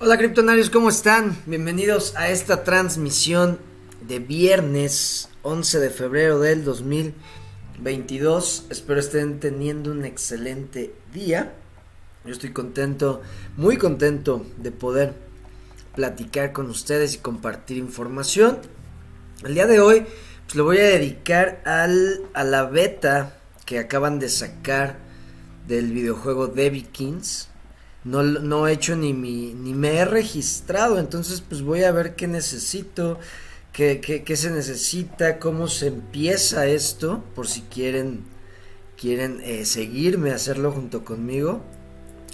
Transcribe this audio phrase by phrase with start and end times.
[0.00, 1.36] Hola criptonarios, ¿cómo están?
[1.44, 3.58] Bienvenidos a esta transmisión
[4.06, 8.66] de viernes 11 de febrero del 2022.
[8.70, 11.52] Espero estén teniendo un excelente día.
[12.24, 13.22] Yo estoy contento,
[13.56, 15.14] muy contento de poder
[15.96, 18.60] platicar con ustedes y compartir información.
[19.44, 20.06] El día de hoy
[20.46, 24.96] pues, lo voy a dedicar al, a la beta que acaban de sacar
[25.66, 27.48] del videojuego Debbie Kings
[28.08, 32.14] no, no he hecho ni, mi, ni me he registrado, entonces pues voy a ver
[32.14, 33.18] qué necesito,
[33.70, 38.24] qué, qué, se necesita, cómo se empieza esto, por si quieren,
[38.96, 41.60] quieren eh, seguirme, hacerlo junto conmigo.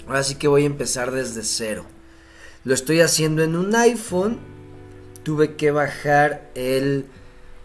[0.07, 1.85] Ahora sí que voy a empezar desde cero.
[2.63, 4.39] Lo estoy haciendo en un iPhone,
[5.23, 7.07] tuve que bajar el,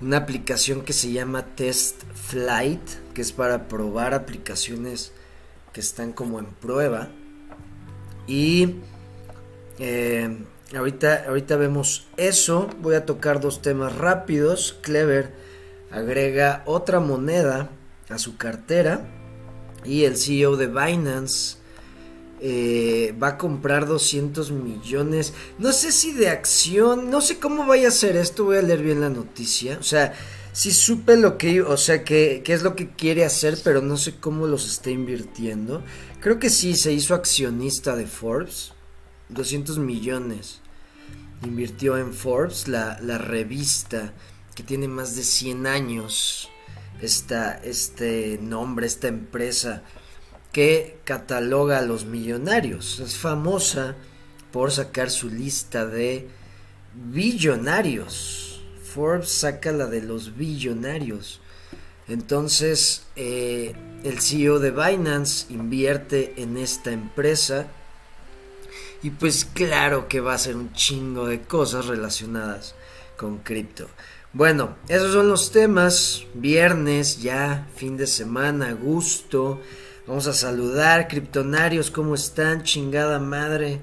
[0.00, 2.82] una aplicación que se llama Test Flight,
[3.14, 5.12] que es para probar aplicaciones
[5.72, 7.10] que están como en prueba.
[8.30, 8.76] Y
[9.80, 10.38] eh,
[10.76, 12.70] ahorita, ahorita vemos eso.
[12.80, 14.78] Voy a tocar dos temas rápidos.
[14.82, 15.34] Clever
[15.90, 17.70] agrega otra moneda
[18.08, 19.04] a su cartera.
[19.84, 21.56] Y el CEO de Binance
[22.40, 25.34] eh, va a comprar 200 millones.
[25.58, 27.10] No sé si de acción.
[27.10, 28.44] No sé cómo vaya a ser esto.
[28.44, 29.76] Voy a leer bien la noticia.
[29.80, 30.14] O sea,
[30.52, 34.16] sí supe lo que, o sea, que, es lo que quiere hacer, pero no sé
[34.16, 35.82] cómo los está invirtiendo.
[36.20, 38.72] Creo que sí, se hizo accionista de Forbes.
[39.30, 40.60] 200 millones.
[41.44, 44.12] Invirtió en Forbes, la, revista
[44.54, 46.48] que tiene más de 100 años.
[47.00, 49.82] Esta, este nombre, esta empresa
[50.52, 53.00] que cataloga a los millonarios.
[53.00, 53.96] Es famosa
[54.52, 56.28] por sacar su lista de
[56.94, 58.50] billonarios
[58.90, 61.40] Forbes saca la de los billonarios.
[62.10, 63.72] Entonces, eh,
[64.02, 67.68] el CEO de Binance invierte en esta empresa.
[69.02, 72.74] Y pues claro que va a ser un chingo de cosas relacionadas
[73.16, 73.86] con cripto.
[74.32, 76.24] Bueno, esos son los temas.
[76.34, 79.60] Viernes, ya, fin de semana, gusto.
[80.08, 82.64] Vamos a saludar, criptonarios, ¿cómo están?
[82.64, 83.80] Chingada madre.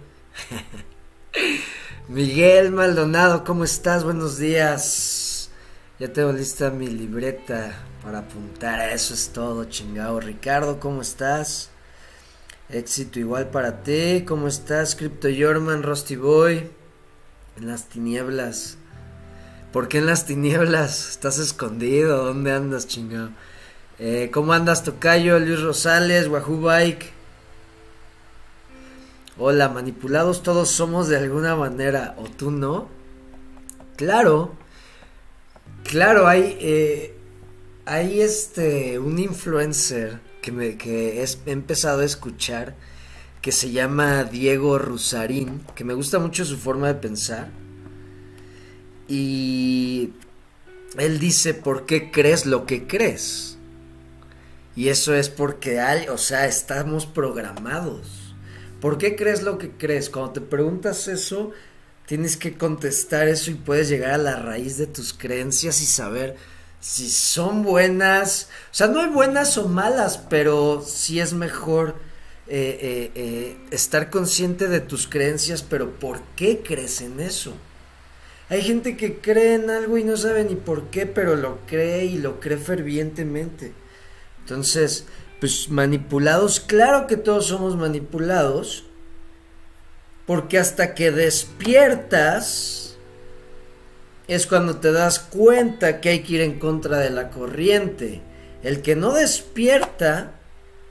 [2.09, 4.03] Miguel Maldonado, ¿cómo estás?
[4.03, 5.49] Buenos días.
[5.97, 8.89] Ya tengo lista mi libreta para apuntar.
[8.89, 10.19] Eso es todo, chingado.
[10.19, 11.69] Ricardo, ¿cómo estás?
[12.69, 14.23] Éxito igual para ti.
[14.27, 16.69] ¿Cómo estás, Crypto Yorman, Rusty Boy?
[17.57, 18.77] En las tinieblas.
[19.71, 21.09] ¿Por qué en las tinieblas?
[21.09, 22.25] ¿Estás escondido?
[22.25, 23.29] ¿Dónde andas, chingado?
[23.99, 25.39] Eh, ¿Cómo andas, Tocayo?
[25.39, 27.17] Luis Rosales, Wahoo Bike.
[29.39, 32.89] Hola, manipulados todos somos de alguna manera, o tú no.
[33.95, 34.53] Claro,
[35.83, 37.16] claro, hay, eh,
[37.87, 42.75] hay este, un influencer que, me, que he empezado a escuchar
[43.41, 47.49] que se llama Diego Rusarín, que me gusta mucho su forma de pensar.
[49.07, 50.11] Y
[50.97, 53.57] él dice, ¿por qué crees lo que crees?
[54.75, 58.35] Y eso es porque hay, o sea, estamos programados.
[58.81, 60.09] ¿Por qué crees lo que crees?
[60.09, 61.51] Cuando te preguntas eso,
[62.05, 66.35] tienes que contestar eso y puedes llegar a la raíz de tus creencias y saber
[66.79, 68.49] si son buenas.
[68.71, 71.95] O sea, no hay buenas o malas, pero sí es mejor
[72.47, 77.53] eh, eh, eh, estar consciente de tus creencias, pero ¿por qué crees en eso?
[78.49, 82.05] Hay gente que cree en algo y no sabe ni por qué, pero lo cree
[82.05, 83.73] y lo cree fervientemente.
[84.39, 85.05] Entonces,
[85.41, 88.85] pues manipulados, claro que todos somos manipulados,
[90.25, 92.86] porque hasta que despiertas
[94.27, 98.21] es cuando te das cuenta que hay que ir en contra de la corriente.
[98.63, 100.33] El que no despierta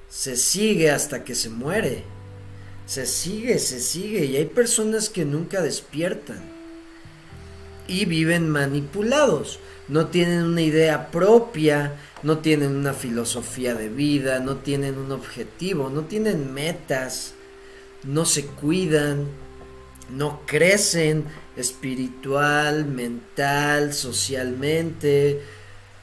[0.08, 2.04] se sigue hasta que se muere.
[2.86, 4.24] Se sigue, se sigue.
[4.24, 6.40] Y hay personas que nunca despiertan.
[7.88, 9.58] Y viven manipulados.
[9.88, 11.96] No tienen una idea propia
[12.26, 17.34] no tienen una filosofía de vida, no tienen un objetivo, no tienen metas,
[18.02, 19.28] no se cuidan,
[20.10, 21.24] no crecen
[21.56, 25.42] espiritual, mental, socialmente,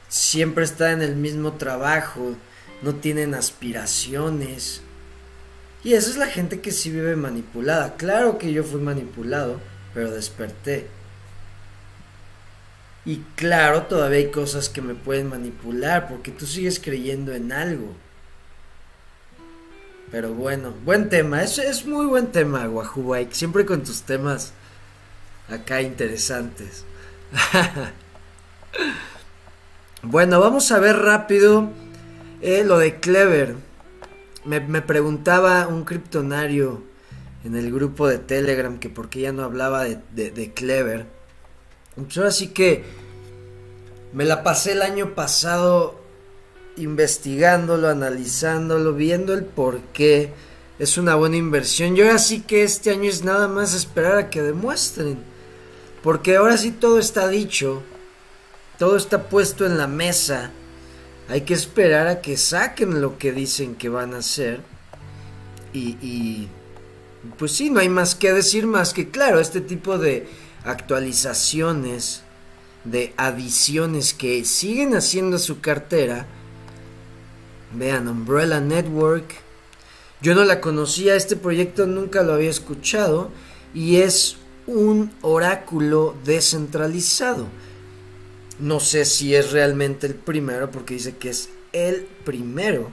[0.07, 2.35] siempre están en el mismo trabajo,
[2.81, 4.81] no tienen aspiraciones.
[5.83, 7.95] Y esa es la gente que sí vive manipulada.
[7.95, 9.59] Claro que yo fui manipulado,
[9.93, 10.87] pero desperté.
[13.05, 17.93] Y claro, todavía hay cosas que me pueden manipular porque tú sigues creyendo en algo.
[20.13, 24.53] Pero bueno, buen tema, es, es muy buen tema, Wahoo siempre con tus temas
[25.49, 26.85] acá interesantes.
[30.03, 31.71] bueno, vamos a ver rápido
[32.43, 33.55] eh, lo de Clever.
[34.45, 36.83] Me, me preguntaba un criptonario
[37.43, 41.07] en el grupo de Telegram que porque ya no hablaba de, de, Clever.
[41.95, 42.83] Pues ahora sí que
[44.13, 46.02] me la pasé el año pasado
[46.77, 50.33] investigándolo, analizándolo, viendo el por qué
[50.79, 51.95] es una buena inversión.
[51.95, 55.17] Y ahora sí que este año es nada más esperar a que demuestren.
[56.01, 57.81] Porque ahora sí todo está dicho,
[58.77, 60.51] todo está puesto en la mesa.
[61.29, 64.61] Hay que esperar a que saquen lo que dicen que van a hacer.
[65.71, 66.49] Y,
[67.39, 70.27] pues sí, no hay más que decir más que claro, este tipo de
[70.65, 72.21] actualizaciones,
[72.83, 76.27] de adiciones que siguen haciendo su cartera.
[77.73, 79.35] Vean, Umbrella Network.
[80.21, 83.29] Yo no la conocía, este proyecto nunca lo había escuchado
[83.73, 84.37] y es
[84.67, 87.47] un oráculo descentralizado.
[88.59, 92.89] No sé si es realmente el primero porque dice que es el primero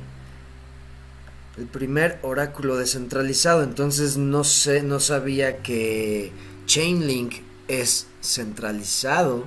[1.60, 3.62] el primer oráculo descentralizado.
[3.62, 6.32] Entonces no sé, no sabía que
[6.66, 7.34] Chainlink
[7.68, 9.46] es centralizado.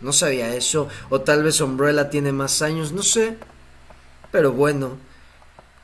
[0.00, 0.88] No sabía eso.
[1.10, 3.36] O tal vez Umbrella tiene más años, no sé.
[4.34, 4.98] Pero bueno,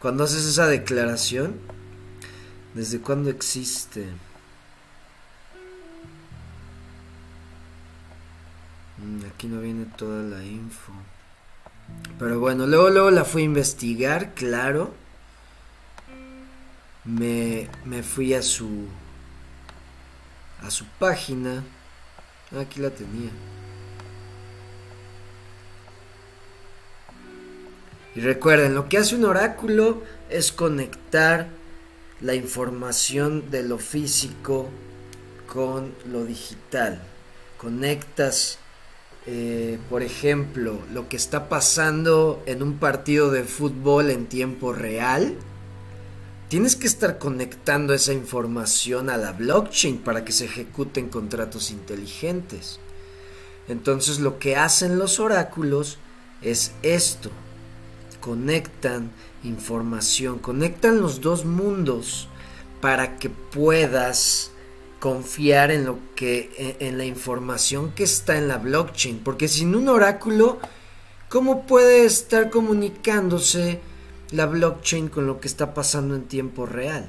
[0.01, 1.55] cuando haces esa declaración,
[2.75, 4.07] ¿desde cuándo existe?
[8.99, 10.93] Mm, aquí no viene toda la info.
[12.19, 14.95] Pero bueno, luego, luego la fui a investigar, claro
[17.05, 18.89] me, me fui a su
[20.63, 21.63] a su página
[22.59, 23.31] aquí la tenía
[28.15, 31.49] y recuerden lo que hace un oráculo es conectar
[32.21, 34.69] la información de lo físico
[35.47, 37.03] con lo digital
[37.57, 38.59] conectas
[39.27, 45.37] eh, por ejemplo lo que está pasando en un partido de fútbol en tiempo real
[46.51, 52.81] tienes que estar conectando esa información a la blockchain para que se ejecuten contratos inteligentes.
[53.69, 55.99] Entonces lo que hacen los oráculos
[56.43, 57.31] es esto.
[58.21, 59.11] Conectan
[59.43, 62.29] información, conectan los dos mundos
[62.81, 64.51] para que puedas
[65.01, 69.89] confiar en lo que en la información que está en la blockchain, porque sin un
[69.89, 70.59] oráculo
[71.31, 73.81] ¿cómo puede estar comunicándose
[74.33, 77.09] la blockchain con lo que está pasando en tiempo real.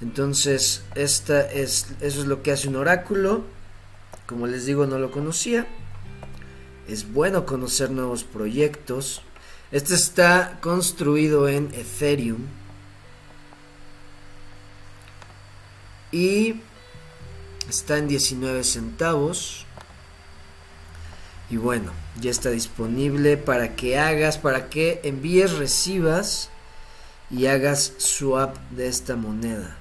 [0.00, 3.44] Entonces, esta es, eso es lo que hace un oráculo.
[4.26, 5.66] Como les digo, no lo conocía.
[6.88, 9.22] Es bueno conocer nuevos proyectos.
[9.72, 12.46] Este está construido en Ethereum.
[16.10, 16.60] Y
[17.68, 19.64] está en 19 centavos.
[21.50, 26.48] Y bueno, ya está disponible para que hagas, para que envíes, recibas
[27.30, 29.76] y hagas swap de esta moneda.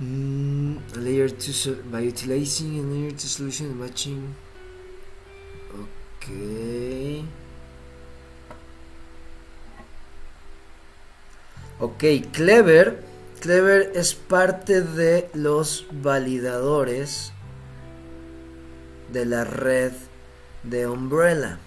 [0.00, 4.34] Mm, layer 2 by utilizing a layer 2 solution matching.
[6.22, 7.24] Ok.
[11.80, 13.02] Ok, Clever.
[13.40, 17.32] Clever es parte de los validadores
[19.12, 19.92] de la red
[20.62, 21.58] de Umbrella.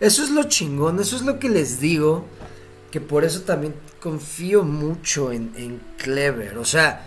[0.00, 2.24] Eso es lo chingón, eso es lo que les digo,
[2.90, 6.58] que por eso también confío mucho en, Clever.
[6.58, 7.06] O sea,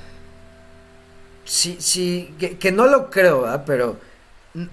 [1.44, 4.00] sí, sí, que, no lo creo, pero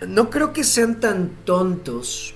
[0.06, 2.34] no creo que sean tan tontos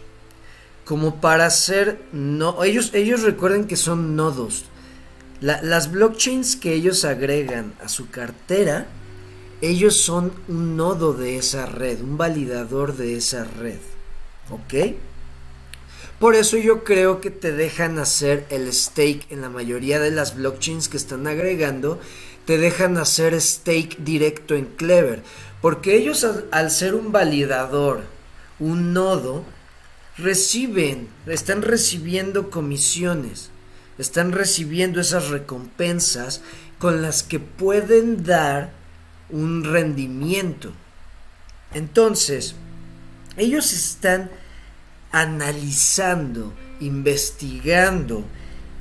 [0.84, 4.64] como para hacer no ellos ellos recuerden que son nodos
[5.40, 8.86] las blockchains que ellos agregan a su cartera
[9.60, 13.78] ellos son un nodo de esa red, un validador de esa red.
[14.50, 14.94] ¿Ok?
[16.20, 20.36] Por eso yo creo que te dejan hacer el stake en la mayoría de las
[20.36, 22.00] blockchains que están agregando,
[22.48, 25.22] te dejan hacer stake directo en Clever.
[25.60, 28.04] Porque ellos al, ser un validador,
[28.58, 29.44] un nodo,
[30.16, 33.50] reciben, están recibiendo comisiones,
[33.98, 36.40] están recibiendo esas recompensas
[36.78, 38.72] con las que pueden dar
[39.28, 40.72] un rendimiento.
[41.74, 42.54] Entonces,
[43.36, 44.30] ellos están
[45.12, 48.24] analizando, investigando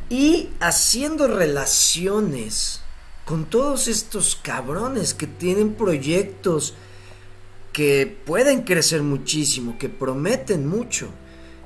[0.10, 2.87] y haciendo relaciones
[3.28, 6.76] con todos estos cabrones que tienen proyectos
[7.74, 11.10] que pueden crecer muchísimo, que prometen mucho.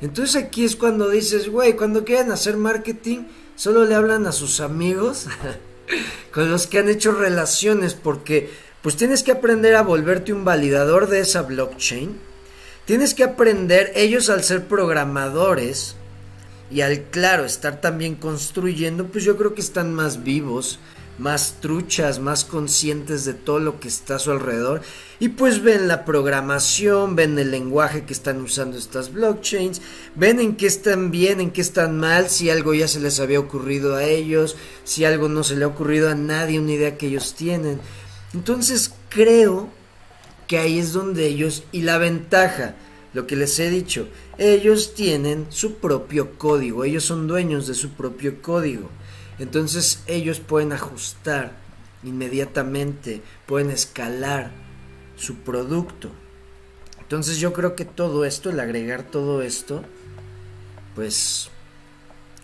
[0.02, 3.26] Entonces aquí es cuando dices, güey, cuando quieren hacer marketing,
[3.56, 5.28] solo le hablan a sus amigos
[6.34, 8.50] con los que han hecho relaciones, porque
[8.82, 12.18] pues tienes que aprender a volverte un validador de esa blockchain.
[12.86, 15.96] Tienes que aprender, ellos al ser programadores,
[16.72, 20.80] Y al claro estar también construyendo, pues yo creo que están más vivos,
[21.18, 24.82] más truchas, más conscientes de todo lo que está a su alrededor.
[25.20, 29.82] Y pues ven la programación, ven el lenguaje que están usando estas blockchains,
[30.16, 33.40] ven en qué están bien, en qué están mal, si algo ya se les había
[33.40, 37.08] ocurrido a ellos, si algo no se le ha ocurrido a nadie, una idea que
[37.08, 37.80] ellos tienen.
[38.34, 39.70] Entonces creo
[40.48, 42.76] que ahí es donde ellos, y la ventaja,
[43.14, 47.92] lo que les he dicho, ellos tienen su propio código, ellos son dueños de su
[47.92, 48.90] propio código.
[49.42, 51.54] Entonces ellos pueden ajustar
[52.04, 54.52] inmediatamente, pueden escalar
[55.18, 56.12] su producto.
[57.00, 59.84] Entonces yo creo que todo esto, el agregar todo esto,
[60.94, 61.50] pues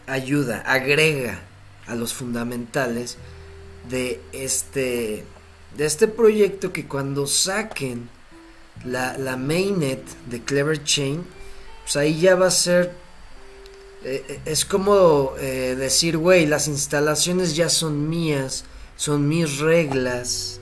[0.07, 1.39] ayuda, agrega
[1.85, 3.17] a los fundamentales
[3.89, 5.23] de este
[5.77, 8.09] de este proyecto que cuando saquen
[8.83, 11.23] la, la mainnet de Clever Chain,
[11.83, 12.95] pues ahí ya va a ser,
[14.03, 18.63] eh, eh, es como eh, decir, güey, las instalaciones ya son mías,
[18.95, 20.59] son mis reglas,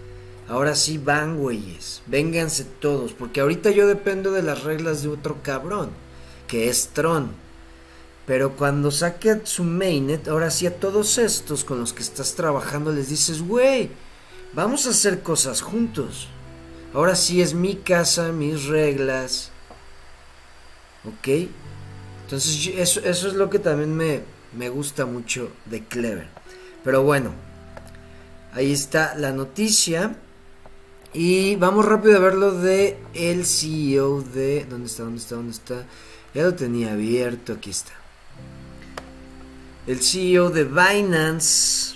[0.47, 5.37] ahora sí van, güeyes, vénganse todos, porque ahorita yo dependo de las reglas de otro
[5.43, 5.89] cabrón,
[6.47, 7.31] que es Tron.
[8.25, 12.91] Pero cuando saque su mainnet, ahora sí a todos estos con los que estás trabajando
[12.91, 13.91] les dices, güey,
[14.53, 16.27] vamos a hacer cosas juntos.
[16.93, 19.51] Ahora sí es mi casa, mis reglas.
[21.03, 21.49] ¿Ok?
[22.25, 24.21] Entonces eso, eso es lo que también me,
[24.57, 26.27] me gusta mucho de Clever.
[26.83, 27.35] Pero bueno,
[28.51, 30.15] ahí está la noticia.
[31.13, 34.65] Y vamos rápido a ver lo de el CEO de...
[34.67, 35.03] ¿Dónde está?
[35.03, 35.35] ¿Dónde está?
[35.35, 35.85] ¿Dónde está?
[36.33, 37.93] Ya lo tenía abierto, aquí está.
[39.85, 41.95] El CEO de Binance,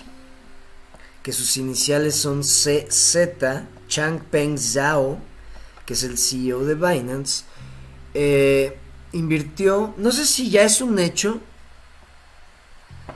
[1.24, 3.16] que sus iniciales son CZ,
[3.88, 5.18] Changpeng Zhao,
[5.84, 7.44] que es el CEO de Binance,
[8.14, 8.78] eh,
[9.12, 11.40] invirtió, no sé si ya es un hecho,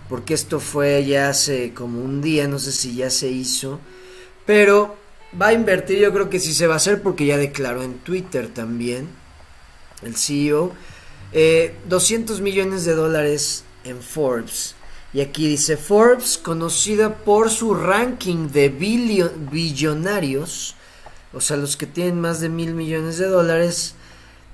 [0.08, 3.80] porque esto fue ya hace como un día, no sé si ya se hizo,
[4.46, 4.96] pero
[5.40, 7.98] va a invertir, yo creo que sí se va a hacer porque ya declaró en
[7.98, 9.08] Twitter también
[10.02, 10.72] el CEO,
[11.88, 14.74] 200 eh, millones de dólares en Forbes.
[15.12, 20.74] Y aquí dice Forbes, conocida por su ranking de billonarios,
[21.32, 23.94] o sea, los que tienen más de mil millones de dólares,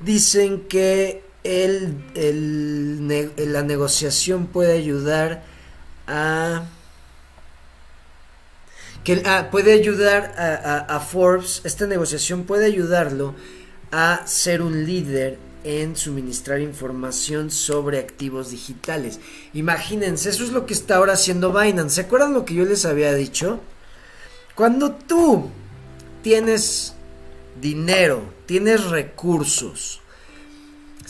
[0.01, 5.43] dicen que el, la negociación puede ayudar
[6.07, 6.65] a...
[9.05, 13.35] Que ah, puede ayudar a Forbes, esta negociación puede ayudarlo
[13.93, 19.21] a ser un líder en suministrar información sobre activos digitales.
[19.53, 21.97] Imagínense, eso es lo que está ahora haciendo Binance.
[21.97, 23.61] ¿Se acuerdan lo que yo les había dicho?
[24.55, 25.51] Cuando tú
[26.23, 26.95] tienes
[27.61, 30.01] dinero, tienes recursos,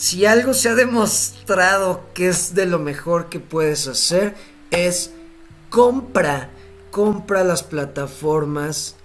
[0.01, 4.35] si algo se ha demostrado que es de lo mejor que puedes hacer,
[4.71, 5.11] es
[5.69, 6.49] compra,
[6.91, 8.97] compra las plataformas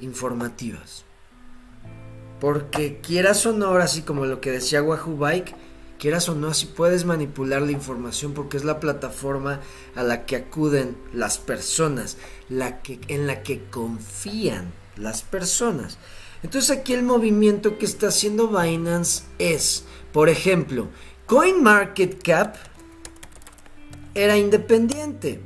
[0.00, 1.04] informativas.
[2.40, 5.54] Porque quieras o no, así como lo que decía Wahoo Bike,
[6.00, 9.60] quieras o no, así puedes manipular la información porque es la plataforma
[9.94, 12.16] a la que acuden las personas,
[12.48, 15.96] la que, en la que confían las personas.
[16.42, 20.88] Entonces aquí el movimiento que está haciendo Binance es, por ejemplo,
[21.26, 22.56] CoinMarketCap
[24.14, 25.42] era independiente.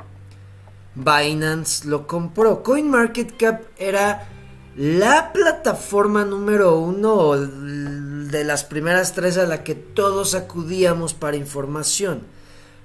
[0.94, 2.62] Binance lo compró.
[2.62, 4.28] CoinMarketCap era
[4.76, 12.22] la plataforma número uno de las primeras tres a la que todos acudíamos para información.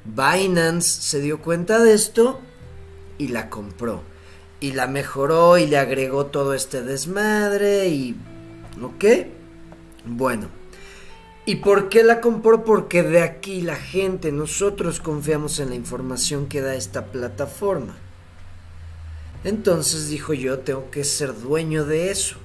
[0.05, 2.39] Binance se dio cuenta de esto
[3.17, 4.03] y la compró.
[4.59, 8.17] Y la mejoró y le agregó todo este desmadre y...
[8.81, 9.05] ¿Ok?
[10.05, 10.58] Bueno.
[11.49, 12.63] ¿Y por qué la compró?
[12.63, 17.97] Porque de aquí la gente, nosotros confiamos en la información que da esta plataforma.
[19.43, 22.35] Entonces dijo yo, tengo que ser dueño de eso,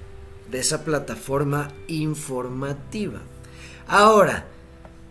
[0.51, 3.21] de esa plataforma informativa.
[3.87, 4.47] Ahora,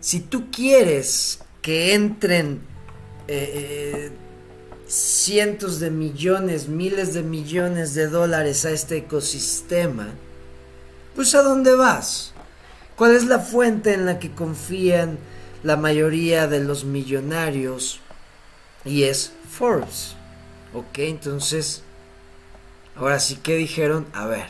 [0.00, 2.62] si tú quieres que entren
[3.28, 4.12] eh, eh,
[4.88, 10.08] cientos de millones, miles de millones de dólares a este ecosistema,
[11.14, 12.33] pues ¿a dónde vas?
[12.96, 15.18] ¿Cuál es la fuente en la que confían
[15.62, 18.00] la mayoría de los millonarios?
[18.84, 20.14] Y es Forbes.
[20.72, 21.82] Ok, entonces,
[22.96, 24.46] ahora sí que dijeron, a ver,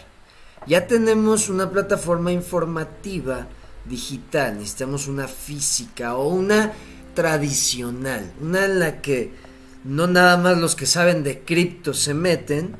[0.67, 3.47] ya tenemos una plataforma informativa
[3.87, 6.73] digital, necesitamos una física o una
[7.15, 9.33] tradicional, una en la que
[9.85, 12.77] no nada más los que saben de cripto se meten,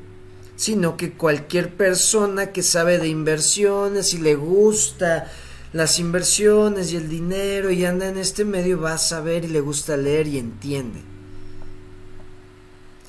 [0.55, 5.31] sino que cualquier persona que sabe de inversiones y le gusta
[5.75, 9.59] las inversiones y el dinero y anda en este medio va a saber y le
[9.59, 11.01] gusta leer y entiende.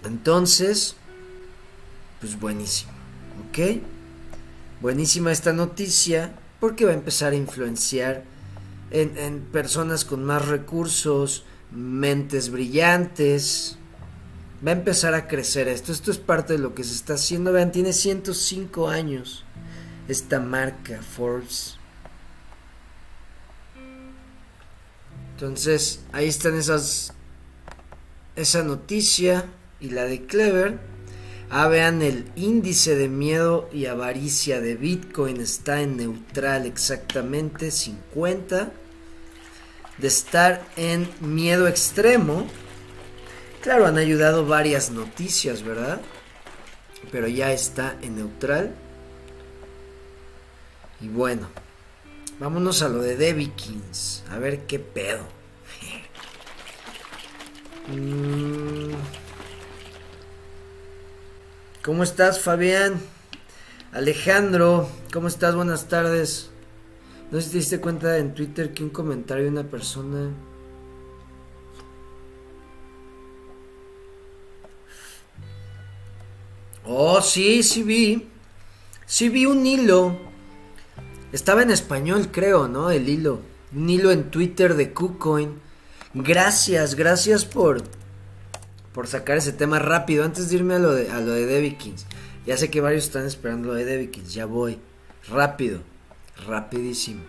[0.04, 0.96] Entonces,
[2.18, 2.90] pues buenísimo,
[3.48, 3.80] ¿ok?
[4.80, 8.24] Buenísima esta noticia porque va a empezar a influenciar
[8.90, 13.78] en, en personas con más recursos, mentes brillantes.
[14.66, 15.92] Va a empezar a crecer esto.
[15.92, 17.52] Esto es parte de lo que se está haciendo.
[17.52, 19.44] Vean, tiene 105 años
[20.08, 21.75] esta marca Forbes.
[25.36, 27.12] Entonces, ahí están esas
[28.36, 29.44] esa noticia
[29.80, 30.78] y la de Clever.
[31.50, 38.72] Ah, vean, el índice de miedo y avaricia de Bitcoin está en neutral exactamente 50.
[39.98, 42.46] De estar en miedo extremo.
[43.60, 46.00] Claro, han ayudado varias noticias, ¿verdad?
[47.12, 48.74] Pero ya está en neutral.
[51.02, 51.48] Y bueno,
[52.38, 54.24] vámonos a lo de Debikins.
[54.30, 55.24] A ver qué pedo.
[57.88, 58.94] Mm.
[61.84, 63.00] ¿Cómo estás, Fabián?
[63.92, 65.54] Alejandro, ¿cómo estás?
[65.54, 66.50] Buenas tardes.
[67.30, 70.30] No sé si te diste cuenta en Twitter que un comentario de una persona.
[76.84, 78.28] Oh, sí, sí vi.
[79.06, 80.25] Sí vi un hilo
[81.36, 82.90] estaba en español, creo, ¿no?
[82.90, 83.40] El hilo.
[83.74, 85.60] Un hilo en Twitter de KuCoin.
[86.14, 87.82] Gracias, gracias por,
[88.94, 90.24] por sacar ese tema rápido.
[90.24, 92.06] Antes de irme a lo de, a lo de Debikins.
[92.46, 94.32] Ya sé que varios están esperando lo de Debikins.
[94.32, 94.78] Ya voy.
[95.28, 95.80] Rápido.
[96.46, 97.22] Rapidísimo.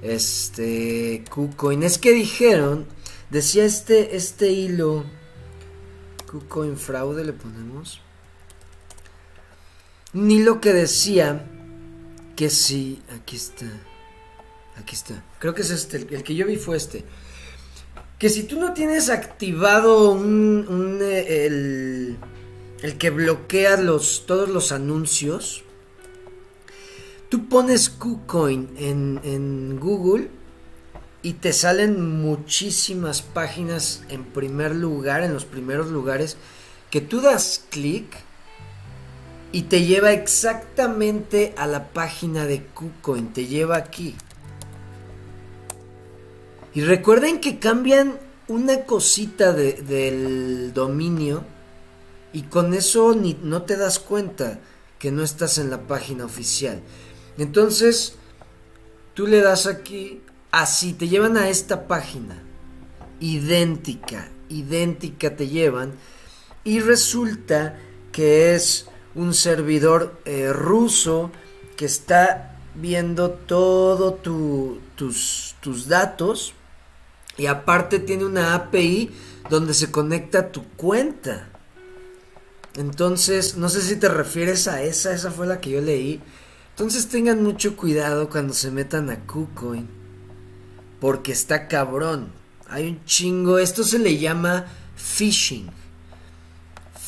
[0.00, 1.22] Este.
[1.28, 1.82] KuCoin.
[1.82, 2.86] Es que dijeron.
[3.28, 5.04] Decía este, este hilo.
[6.32, 8.00] KuCoin fraude le ponemos.
[10.14, 11.44] Un hilo que decía
[12.36, 13.66] que sí, aquí está.
[14.76, 15.22] Aquí está.
[15.38, 15.96] Creo que es este.
[15.96, 17.04] El, que yo vi fue este.
[18.18, 22.16] Que si tú no tienes activado un, eh, el,
[22.82, 25.64] el, que bloquea los, todos los anuncios,
[27.28, 30.30] tú pones KuCoin en, en Google
[31.22, 36.36] y te salen muchísimas páginas en primer lugar, en los primeros lugares,
[36.90, 38.23] que tú das clic
[39.54, 44.16] y te lleva exactamente a la página de KuCoin, te lleva aquí.
[46.74, 51.44] Y recuerden que cambian una cosita del dominio
[52.32, 54.58] y con eso ni, no te das cuenta
[54.98, 56.82] que no estás en la página oficial.
[57.38, 58.16] Entonces,
[59.14, 62.42] tú le das aquí, así, te llevan a esta página,
[63.20, 65.92] idéntica, idéntica te llevan,
[66.64, 67.78] y resulta
[68.10, 71.30] que es un servidor eh, ruso
[71.76, 76.54] que está viendo todo tus, tus datos
[77.36, 79.10] y aparte tiene una API
[79.50, 81.48] donde se conecta tu cuenta.
[82.76, 86.20] Entonces, no sé si te refieres a esa, esa fue la que yo leí.
[86.70, 89.88] Entonces tengan mucho cuidado cuando se metan a KuCoin.
[91.00, 92.32] Porque está cabrón.
[92.68, 93.58] Hay un chingo.
[93.58, 95.70] Esto se le llama phishing.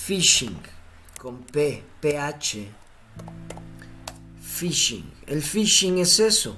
[0.06, 0.56] Phishing.
[1.18, 1.82] Con P.
[2.00, 2.68] PH.
[4.40, 5.12] Phishing.
[5.26, 6.56] El phishing es eso.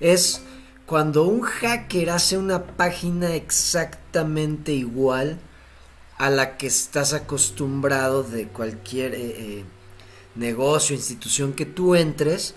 [0.00, 0.42] Es
[0.86, 5.38] cuando un hacker hace una página exactamente igual
[6.18, 9.64] a la que estás acostumbrado de cualquier eh, eh,
[10.34, 12.54] negocio, institución que tú entres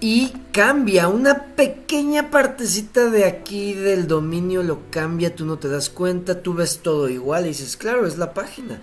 [0.00, 5.90] y cambia una pequeña partecita de aquí del dominio, lo cambia, tú no te das
[5.90, 8.80] cuenta, tú ves todo igual y dices, claro, es la página.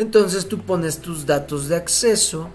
[0.00, 2.48] Entonces tú pones tus datos de acceso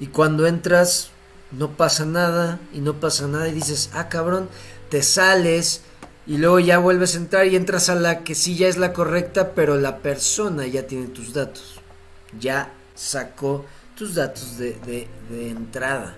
[0.00, 1.10] y cuando entras
[1.52, 4.48] no pasa nada y no pasa nada y dices, ah cabrón,
[4.88, 5.82] te sales
[6.26, 8.92] y luego ya vuelves a entrar y entras a la que sí ya es la
[8.92, 11.80] correcta, pero la persona ya tiene tus datos.
[12.40, 13.64] Ya sacó
[13.96, 14.72] tus datos de,
[15.28, 16.16] de, entrada.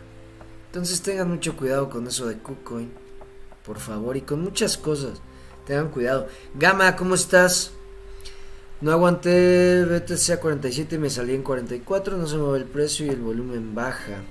[0.69, 2.91] Entonces tengan mucho cuidado con eso de KuCoin,
[3.63, 5.21] por favor, y con muchas cosas.
[5.67, 6.29] Tengan cuidado.
[6.55, 7.73] Gama, ¿cómo estás?
[8.83, 13.07] No aguanté BTC a 47 y me salí en 44, no se mueve el precio
[13.07, 14.25] y el volumen baja.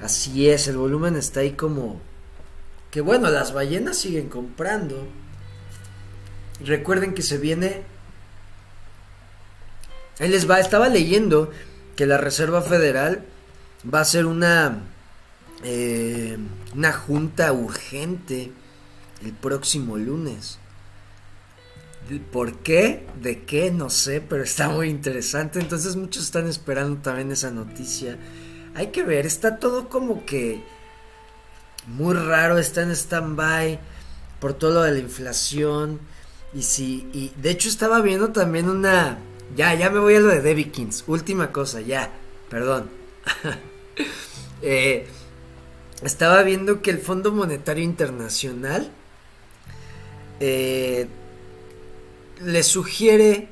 [0.00, 2.00] Así es, el volumen está ahí como...
[2.90, 5.06] Que bueno, las ballenas siguen comprando.
[6.64, 7.82] Recuerden que se viene...
[10.20, 11.50] Ahí les va, estaba leyendo
[11.96, 13.26] que la Reserva Federal
[13.92, 14.84] va a hacer una...
[15.64, 16.38] Eh,
[16.74, 18.52] una junta urgente
[19.22, 20.58] el próximo lunes
[22.18, 23.06] ¿Por qué?
[23.20, 23.70] ¿De qué?
[23.70, 25.60] No sé, pero está muy interesante.
[25.60, 28.18] Entonces muchos están esperando también esa noticia.
[28.74, 30.62] Hay que ver, está todo como que...
[31.86, 33.78] muy raro, está en stand-by
[34.40, 36.00] por todo lo de la inflación.
[36.52, 39.18] Y si, y de hecho estaba viendo también una,
[39.54, 42.10] ya, ya me voy a lo de Debbie Kings, última cosa, ya,
[42.48, 42.90] perdón.
[44.62, 45.06] eh,
[46.02, 48.90] estaba viendo que el Fondo Monetario Internacional
[50.40, 51.06] eh,
[52.40, 53.48] le sugiere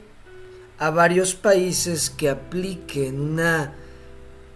[0.79, 3.75] a varios países que apliquen una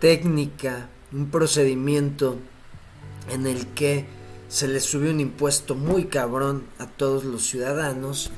[0.00, 2.38] técnica, un procedimiento
[3.30, 4.06] en el que
[4.48, 8.30] se les sube un impuesto muy cabrón a todos los ciudadanos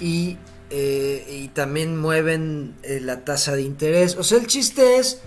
[0.00, 0.36] y,
[0.70, 4.16] eh, también mueven eh, la tasa de interés.
[4.16, 5.22] O sea, el chiste es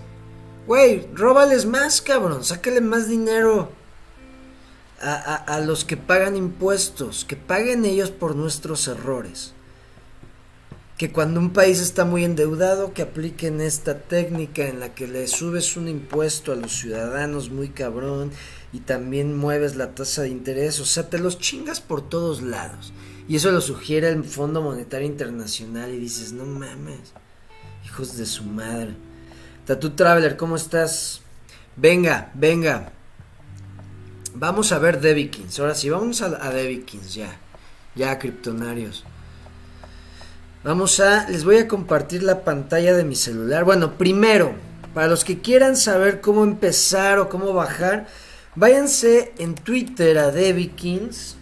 [0.66, 2.44] Güey, róbales más, cabrón.
[2.44, 3.70] Sácale más dinero
[5.00, 7.24] a, los que pagan impuestos.
[7.24, 9.54] Que paguen ellos por nuestros errores.
[10.98, 15.26] Que cuando un país está muy endeudado, que apliquen esta técnica en la que le
[15.26, 18.30] subes un impuesto a los ciudadanos muy cabrón
[18.72, 20.78] y también mueves la tasa de interés.
[20.80, 22.92] O sea, te los chingas por todos lados.
[23.28, 27.12] Y eso lo sugiere el Fondo Monetario Internacional y dices, no mames,
[27.84, 28.94] hijos de su madre.
[29.64, 31.20] Tattoo Traveler, ¿cómo estás?
[31.76, 32.92] Venga, venga.
[34.34, 35.00] Vamos a ver
[35.30, 35.60] Kings.
[35.60, 36.52] Ahora sí, vamos a, a
[36.84, 37.38] Kings, ya.
[37.94, 39.04] Ya, criptonarios.
[40.64, 41.28] Vamos a.
[41.28, 43.64] Les voy a compartir la pantalla de mi celular.
[43.64, 44.54] Bueno, primero,
[44.94, 48.06] para los que quieran saber cómo empezar o cómo bajar,
[48.54, 50.32] váyanse en Twitter a
[50.76, 51.36] Kings.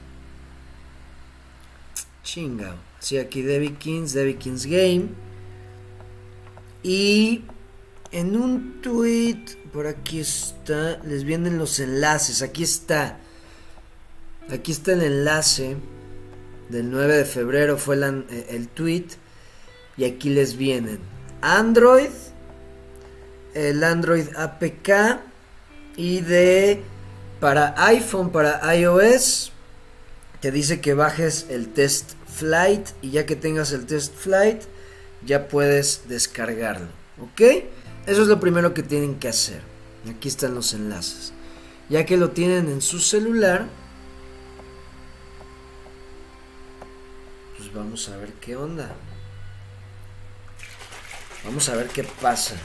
[2.22, 2.76] Chingao.
[2.98, 3.42] Sí, aquí
[3.78, 5.08] Kings, Kings Game.
[6.82, 7.44] Y
[8.12, 13.18] en un tweet, por aquí está, les vienen los enlaces, aquí está.
[14.50, 15.76] Aquí está el enlace
[16.70, 19.06] del 9 de febrero, fue eh, el tweet.
[19.96, 21.00] Y aquí les vienen
[21.42, 22.10] Android,
[23.54, 25.20] el Android APK
[25.96, 26.82] y de
[27.40, 29.52] para iPhone, para iOS,
[30.40, 34.62] te dice que bajes el test flight y ya que tengas el test flight,
[35.24, 36.88] ya puedes descargarlo.
[37.20, 37.40] ¿Ok?
[38.06, 39.60] Eso es lo primero que tienen que hacer.
[40.08, 41.32] Aquí están los enlaces.
[41.88, 43.66] Ya que lo tienen en su celular,
[47.70, 48.90] pues vamos a ver qué onda.
[51.44, 52.56] Vamos a ver qué pasa.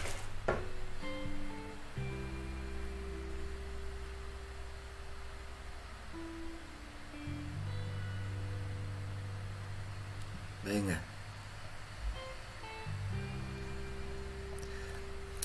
[10.63, 10.99] Venga.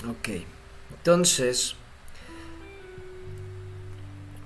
[0.09, 0.29] Ok,
[0.96, 1.75] entonces,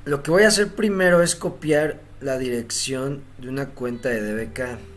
[0.04, 4.93] lo que voy a hacer primero es copiar la dirección de una cuenta de DBK.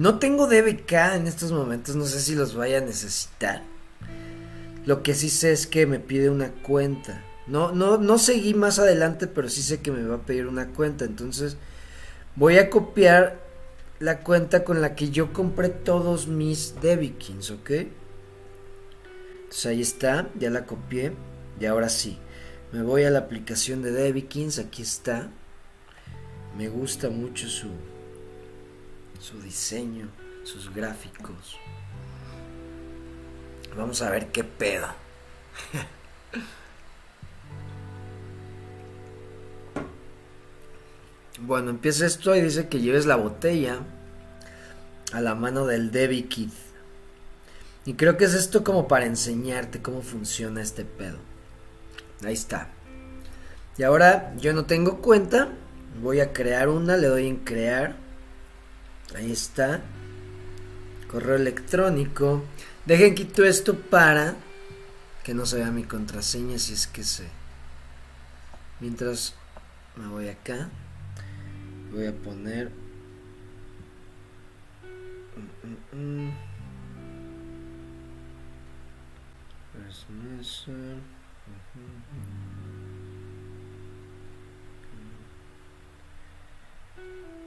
[0.00, 3.62] No tengo DBK en estos momentos, no sé si los vaya a necesitar.
[4.86, 7.22] Lo que sí sé es que me pide una cuenta.
[7.46, 10.68] No, no, no seguí más adelante, pero sí sé que me va a pedir una
[10.68, 11.04] cuenta.
[11.04, 11.58] Entonces
[12.34, 13.44] voy a copiar
[13.98, 17.70] la cuenta con la que yo compré todos mis Debikins, ¿ok?
[19.42, 21.12] Entonces ahí está, ya la copié.
[21.60, 22.16] Y ahora sí,
[22.72, 25.28] me voy a la aplicación de Debikins, aquí está.
[26.56, 27.68] Me gusta mucho su,
[29.20, 30.08] su diseño,
[30.44, 31.56] sus gráficos.
[33.76, 34.88] Vamos a ver qué pedo.
[41.40, 43.80] bueno, empieza esto y dice que lleves la botella
[45.12, 46.50] a la mano del Debikid.
[47.84, 51.18] Y creo que es esto como para enseñarte cómo funciona este pedo.
[52.24, 52.68] Ahí está.
[53.78, 55.48] Y ahora yo no tengo cuenta.
[56.02, 58.09] Voy a crear una, le doy en crear.
[59.14, 59.80] Ahí está.
[61.08, 62.44] Correo electrónico.
[62.86, 64.36] Dejen quito esto para
[65.24, 67.28] que no se vea mi contraseña si es que se...
[68.80, 69.34] Mientras
[69.96, 70.68] me voy acá.
[71.92, 72.70] Voy a poner...
[75.92, 76.50] Mm, mm, mm.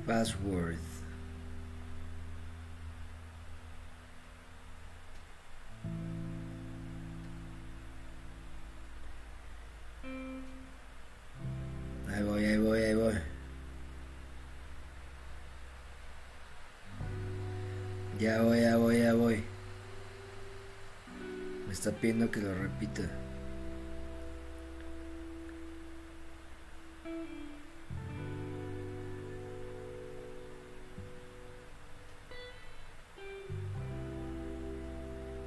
[0.06, 0.93] Password.
[12.13, 13.13] Ahí voy, ahí voy, ahí voy.
[18.19, 19.54] Ya voy, ya voy, ya voy
[21.73, 23.04] está pidiendo que lo repita.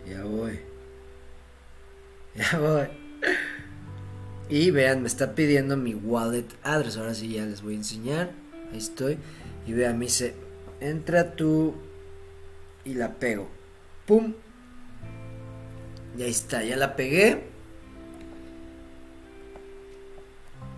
[0.06, 0.60] Ya voy.
[2.34, 2.95] Ya voy.
[4.58, 6.96] Y vean, me está pidiendo mi wallet address.
[6.96, 8.30] Ahora sí ya les voy a enseñar.
[8.72, 9.18] Ahí estoy.
[9.66, 10.34] Y vean, me dice,
[10.80, 11.74] entra tú
[12.82, 13.48] y la pego.
[14.06, 14.32] ¡Pum!
[16.16, 17.42] Y ahí está, ya la pegué.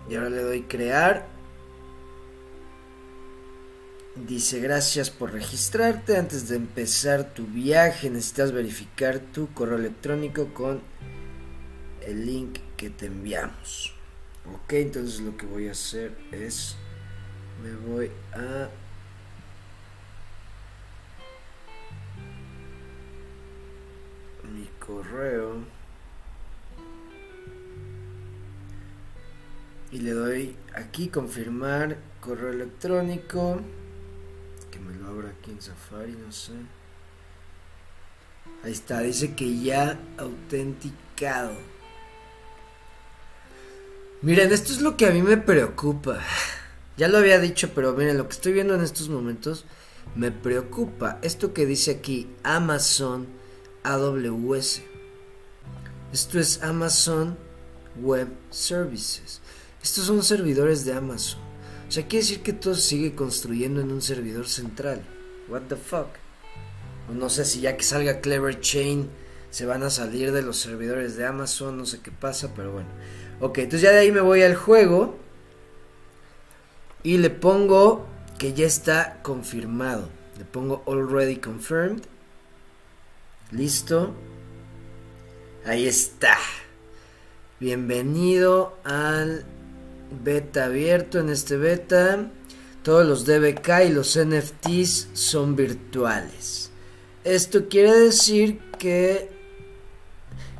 [0.09, 1.25] Y ahora le doy crear.
[4.27, 6.17] Dice, gracias por registrarte.
[6.17, 10.81] Antes de empezar tu viaje necesitas verificar tu correo electrónico con
[12.05, 13.93] el link que te enviamos.
[14.51, 16.77] Ok, entonces lo que voy a hacer es,
[17.61, 18.69] me voy a...
[24.51, 25.57] Mi correo.
[29.91, 33.61] Y le doy aquí confirmar correo electrónico
[34.79, 36.53] me lo abra aquí en Safari, no sé.
[38.63, 41.53] Ahí está, dice que ya autenticado.
[44.21, 46.19] Miren, esto es lo que a mí me preocupa.
[46.97, 49.63] Ya lo había dicho, pero miren, lo que estoy viendo en estos momentos
[50.13, 51.19] me preocupa.
[51.21, 53.27] Esto que dice aquí, Amazon
[53.83, 54.81] AWS.
[56.11, 57.37] Esto es Amazon
[58.01, 59.39] Web Services.
[59.81, 61.39] Estos son servidores de Amazon.
[61.87, 65.01] O sea, quiere decir que todo se sigue construyendo en un servidor central.
[65.47, 66.09] What the fuck?
[67.09, 69.09] No sé si ya que salga Clever Chain
[69.49, 72.89] se van a salir de los servidores de Amazon, no sé qué pasa, pero bueno.
[73.39, 75.17] Ok, entonces ya de ahí me voy al juego
[77.03, 78.05] y le pongo
[78.37, 80.09] que ya está confirmado.
[80.37, 82.03] Le pongo already confirmed.
[83.51, 84.13] Listo.
[85.65, 86.37] Ahí está.
[87.59, 89.45] Bienvenido al
[90.23, 92.31] beta abierto en este beta.
[92.83, 96.71] Todos los DBK y los NFTs son virtuales.
[97.23, 99.38] Esto quiere decir que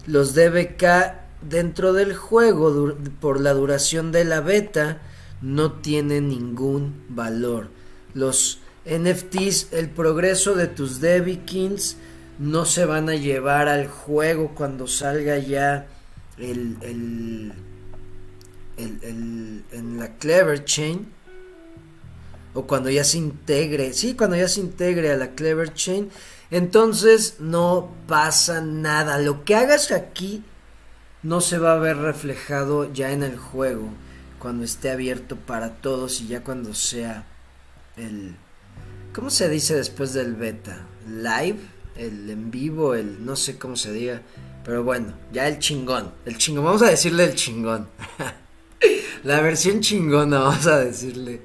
[0.05, 5.01] los DBK dentro del juego por la duración de la beta
[5.41, 7.69] no tienen ningún valor.
[8.13, 11.97] Los NFTs, el progreso de tus Debikins
[12.39, 15.87] no se van a llevar al juego cuando salga ya
[16.37, 16.77] el
[18.77, 21.07] en la Clever Chain,
[22.53, 26.09] o cuando ya se integre, sí, cuando ya se integre a la Clever Chain,
[26.51, 29.19] entonces no pasa nada.
[29.19, 30.43] Lo que hagas aquí
[31.23, 33.89] no se va a ver reflejado ya en el juego
[34.39, 37.25] cuando esté abierto para todos y ya cuando sea
[37.97, 38.35] el
[39.13, 40.85] ¿cómo se dice después del beta?
[41.07, 41.59] Live,
[41.95, 44.21] el en vivo, el no sé cómo se diga,
[44.63, 47.87] pero bueno, ya el chingón, el chingón, vamos a decirle el chingón.
[49.23, 51.41] La versión chingona, vamos a decirle.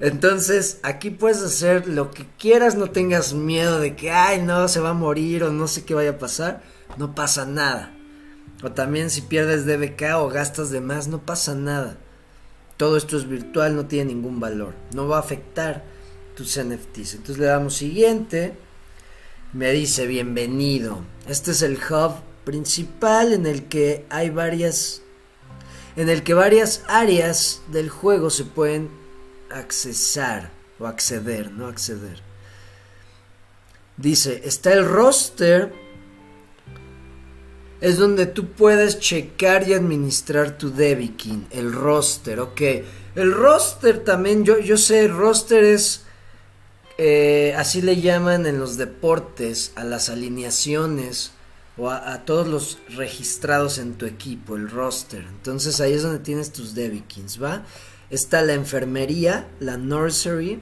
[0.00, 4.80] Entonces, aquí puedes hacer lo que quieras, no tengas miedo de que, ay, no, se
[4.80, 6.62] va a morir o no sé qué vaya a pasar.
[6.96, 7.94] No pasa nada.
[8.62, 11.98] O también si pierdes DBK o gastas de más, no pasa nada.
[12.76, 14.74] Todo esto es virtual, no tiene ningún valor.
[14.94, 15.84] No va a afectar
[16.36, 17.14] tus NFTs.
[17.14, 18.56] Entonces le damos siguiente.
[19.52, 21.04] Me dice, bienvenido.
[21.28, 25.02] Este es el hub principal en el que hay varias
[25.96, 28.90] en el que varias áreas del juego se pueden
[29.50, 32.20] accesar o acceder, no acceder.
[33.96, 35.72] Dice, está el roster,
[37.80, 42.60] es donde tú puedes checar y administrar tu Debikin, el roster, ok.
[43.14, 46.02] El roster también, yo, yo sé, roster es,
[46.98, 51.32] eh, así le llaman en los deportes, a las alineaciones
[51.76, 55.24] o a, todos los registrados en tu equipo, el roster.
[55.24, 57.64] Entonces ahí es donde tienes tus Debikins, ¿va?
[58.10, 60.60] Está la enfermería, la nursery,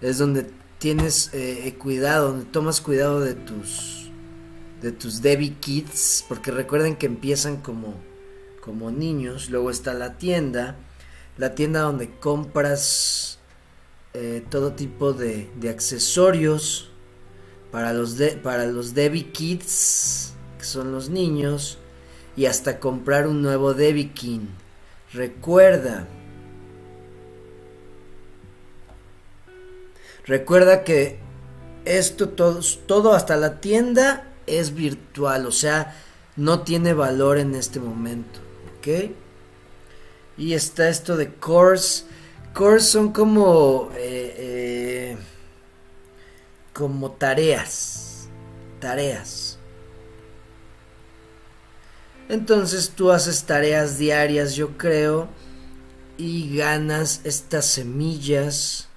[0.00, 0.46] es donde
[0.78, 4.10] tienes eh, cuidado, donde tomas cuidado de tus
[4.80, 7.94] de tus Debbie Kids, porque recuerden que empiezan como
[8.60, 9.50] como niños.
[9.50, 10.76] Luego está la tienda,
[11.36, 13.38] la tienda donde compras
[14.14, 16.90] eh, todo tipo de, de accesorios
[17.72, 21.78] para los de, para los Debbie Kids que son los niños,
[22.36, 24.48] y hasta comprar un nuevo Debikin.
[25.12, 26.06] Recuerda,
[30.28, 31.18] recuerda que
[31.84, 35.96] esto todo, todo hasta la tienda es virtual, o sea,
[36.36, 38.38] no tiene valor en este momento,
[38.78, 39.10] ¿ok?
[40.36, 42.06] Y está esto de cores.
[42.54, 45.16] Cores son como eh, eh,
[46.72, 48.28] como tareas,
[48.80, 49.58] tareas.
[52.28, 55.28] Entonces tú haces tareas diarias, yo creo,
[56.18, 58.88] y ganas estas semillas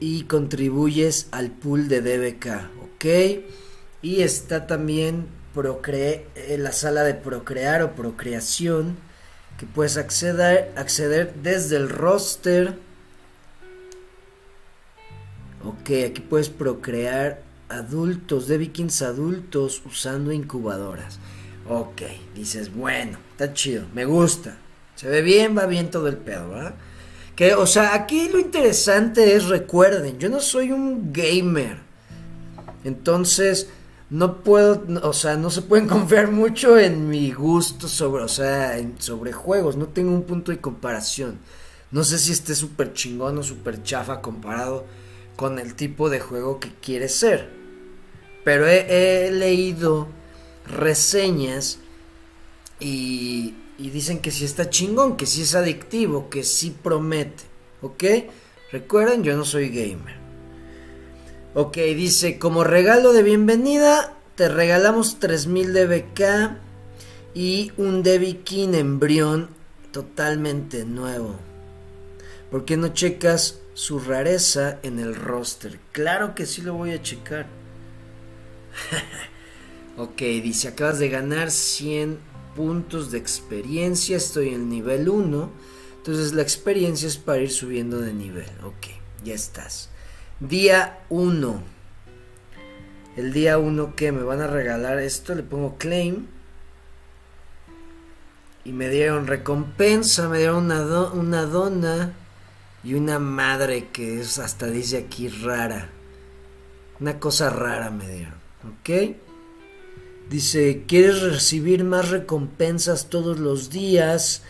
[0.00, 2.46] y contribuyes al pool de DBK,
[2.82, 3.04] ¿ok?
[4.02, 8.96] Y está también procre eh, la sala de procrear o procreación
[9.58, 12.76] que puedes acceder, acceder desde el roster.
[15.64, 21.18] Ok, aquí puedes procrear adultos, de vikings adultos usando incubadoras.
[21.68, 22.02] Ok,
[22.34, 24.56] dices, bueno, está chido, me gusta.
[24.94, 26.74] Se ve bien, va bien todo el pedo, ¿verdad?
[27.38, 31.78] Que, o sea, aquí lo interesante es, recuerden, yo no soy un gamer.
[32.82, 33.68] Entonces,
[34.10, 38.76] no puedo, o sea, no se pueden confiar mucho en mi gusto sobre, o sea,
[38.98, 41.38] sobre juegos, no tengo un punto de comparación.
[41.92, 44.84] No sé si esté súper chingón o súper chafa comparado
[45.36, 47.50] con el tipo de juego que quiere ser.
[48.42, 50.08] Pero he, leído
[50.66, 51.78] reseñas
[52.80, 57.44] y, y dicen que sí está chingón, que sí es adictivo, que sí promete,
[57.80, 58.04] ¿ok?
[58.72, 60.16] Recuerden, yo no soy gamer.
[61.54, 66.20] Ok, dice, como regalo de bienvenida, te regalamos 3000 de BK
[67.34, 69.48] y un Debikin embrión
[69.92, 71.36] totalmente nuevo.
[72.50, 75.78] ¿Por qué no checas su rareza en el roster?
[75.92, 77.46] Claro que sí lo voy a checar.
[79.96, 82.18] ok, dice, acabas de ganar 100
[82.58, 85.48] puntos de experiencia, estoy en nivel 1.
[85.98, 88.50] Entonces la experiencia es para ir subiendo de nivel.
[88.64, 88.88] Ok,
[89.22, 89.90] ya estás.
[90.40, 91.62] Día 1.
[93.16, 96.26] El día 1 que me van a regalar esto, le pongo claim.
[98.64, 102.12] Y me dieron recompensa, me dieron una, una dona
[102.82, 105.90] y una madre que es hasta dice aquí rara.
[106.98, 109.27] Una cosa rara me dieron, ¿ok?
[110.30, 114.42] Dice, ¿quieres recibir más recompensas todos los días?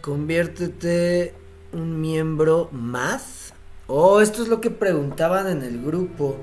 [0.00, 1.34] Conviértete
[1.72, 3.48] un miembro más
[3.90, 6.36] Oh, esto es lo que preguntaban en el grupo.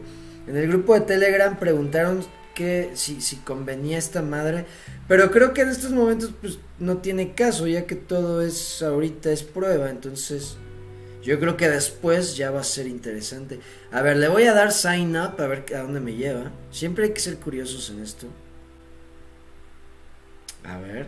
[0.47, 2.25] En el grupo de Telegram preguntaron
[2.56, 4.65] que si, si convenía esta madre.
[5.08, 9.32] Pero creo que en estos momentos pues no tiene caso, ya que todo es ahorita
[9.32, 9.91] es prueba.
[9.91, 10.58] Entonces
[11.25, 13.59] yo creo que después ya va a ser interesante.
[13.91, 16.51] A ver, le voy a dar sign up a ver a dónde me lleva.
[16.69, 18.27] Siempre hay que ser curiosos en esto.
[20.63, 21.07] A ver.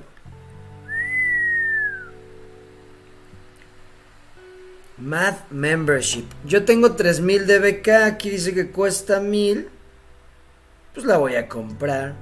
[4.97, 6.25] Math Membership.
[6.45, 7.87] Yo tengo 3000 de BK.
[8.07, 9.69] Aquí dice que cuesta 1000.
[10.95, 12.15] Pues la voy a comprar.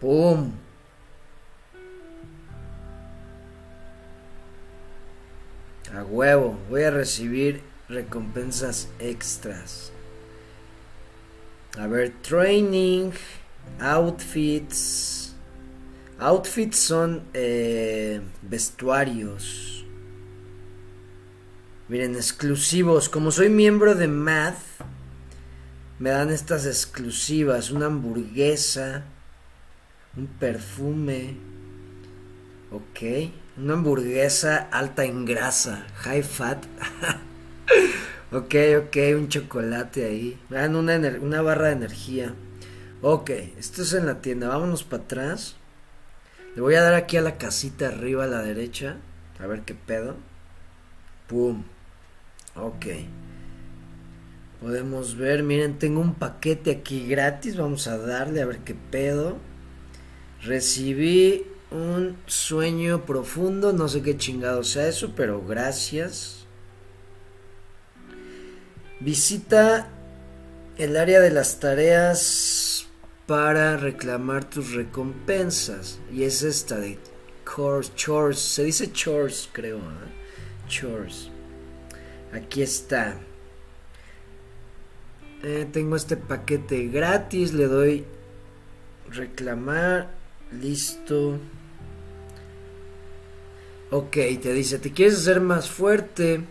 [0.00, 0.52] ¡Pum!
[5.94, 6.58] A huevo.
[6.68, 9.92] Voy a recibir recompensas extras.
[11.78, 13.12] A ver, training,
[13.80, 15.34] outfits.
[16.18, 19.84] Outfits son eh, vestuarios.
[21.88, 23.08] Miren, exclusivos.
[23.08, 24.58] Como soy miembro de Math,
[25.98, 27.70] me dan estas exclusivas.
[27.70, 29.04] Una hamburguesa.
[30.16, 31.36] Un perfume.
[32.70, 33.32] Ok.
[33.56, 35.86] Una hamburguesa alta en grasa.
[35.96, 36.64] High fat.
[38.32, 38.96] ok, ok.
[39.16, 40.40] Un chocolate ahí.
[40.48, 42.34] Me dan una, una barra de energía.
[43.02, 43.30] Ok.
[43.58, 44.48] Esto es en la tienda.
[44.48, 45.56] Vámonos para atrás.
[46.54, 48.96] Le voy a dar aquí a la casita arriba a la derecha.
[49.40, 50.16] A ver qué pedo.
[51.26, 51.64] Pum.
[52.54, 52.86] Ok.
[54.60, 57.56] Podemos ver, miren, tengo un paquete aquí gratis.
[57.56, 59.38] Vamos a darle a ver qué pedo.
[60.42, 63.72] Recibí un sueño profundo.
[63.72, 66.46] No sé qué chingado sea eso, pero gracias.
[69.00, 69.88] Visita
[70.76, 72.86] el área de las tareas
[73.26, 76.00] para reclamar tus recompensas.
[76.12, 76.98] Y es esta de
[77.94, 78.38] chores.
[78.38, 79.78] Se dice chores, creo.
[79.78, 80.68] ¿eh?
[80.68, 81.30] Chores.
[82.32, 83.16] Aquí está.
[85.42, 87.52] Eh, tengo este paquete gratis.
[87.52, 88.04] Le doy
[89.10, 90.10] reclamar.
[90.52, 91.38] Listo.
[93.92, 96.42] Ok, te dice, ¿te quieres hacer más fuerte?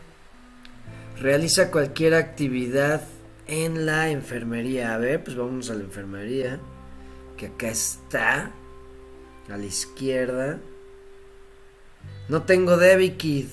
[1.22, 3.02] Realiza cualquier actividad
[3.48, 4.94] en la enfermería.
[4.94, 6.60] A ver, pues vamos a la enfermería.
[7.38, 8.52] Que acá está.
[9.50, 10.60] A la izquierda.
[12.28, 13.48] No tengo Debbie.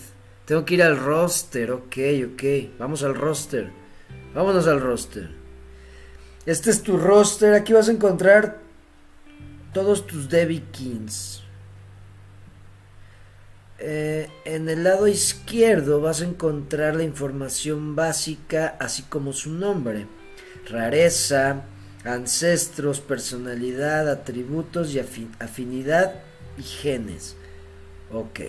[0.45, 1.97] Tengo que ir al roster, ok,
[2.33, 2.43] ok.
[2.81, 3.71] Vamos al roster.
[4.35, 5.31] Vámonos al roster.
[6.45, 7.55] Este es tu roster.
[7.55, 8.59] Aquí vas a encontrar
[9.73, 11.46] todos tus Debbie Kings.
[13.79, 20.07] Eh, en el lado izquierdo vas a encontrar la información básica, así como su nombre,
[20.71, 21.65] rareza,
[22.05, 26.15] ancestros, personalidad, atributos y afinidad
[26.59, 27.37] y genes.
[28.13, 28.41] Ok.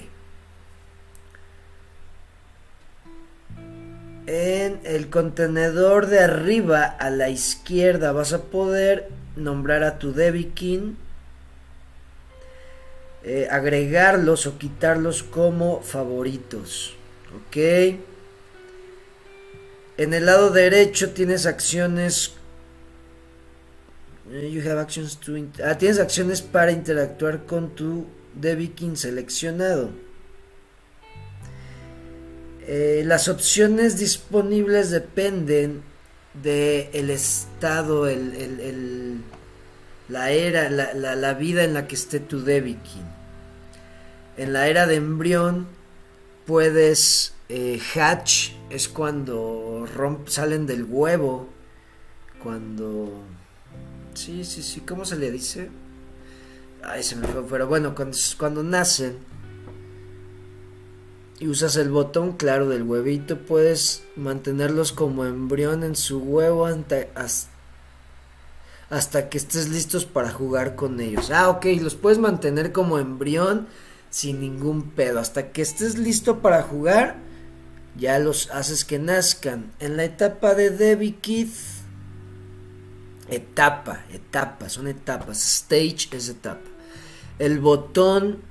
[4.27, 10.97] En el contenedor de arriba a la izquierda vas a poder nombrar a tu Debikin,
[13.29, 16.95] eh, agregarlos o quitarlos como favoritos.
[17.35, 17.57] Ok.
[19.97, 22.35] En el lado derecho tienes acciones.
[24.31, 29.89] Eh, you have actions to ah, tienes acciones para interactuar con tu Debikin seleccionado.
[32.65, 35.81] Eh, las opciones disponibles dependen
[36.33, 39.21] de el estado, el,
[40.07, 43.16] la era, la, vida en la que esté tu Debikin.
[44.37, 45.67] En la era de embrión
[46.45, 51.49] puedes eh, hatch es cuando romp, salen del huevo,
[52.43, 53.11] cuando
[54.13, 55.69] sí, sí, sí, ¿cómo se le dice?
[56.83, 59.17] Ay, se me fue, pero bueno, cuando, cuando nacen
[61.39, 66.67] y usas el botón claro del huevito, puedes mantenerlos como embrión en su huevo
[68.89, 71.29] hasta, que estés listos para jugar con ellos.
[71.31, 73.67] Ah, ok, los puedes mantener como embrión
[74.17, 75.19] sin ningún pedo.
[75.19, 77.17] Hasta que estés listo para jugar,
[77.95, 79.71] ya los haces que nazcan.
[79.79, 81.53] En la etapa de Debbie Keith,
[83.29, 85.45] etapa, etapa, son etapas.
[85.45, 86.65] Stage es etapa.
[87.37, 88.41] El botón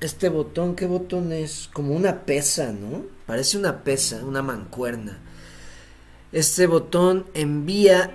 [0.00, 1.70] este botón, ¿qué botón es?
[1.72, 3.04] Como una pesa, ¿no?
[3.26, 5.18] Parece una pesa, una mancuerna.
[6.32, 8.12] Este botón envía,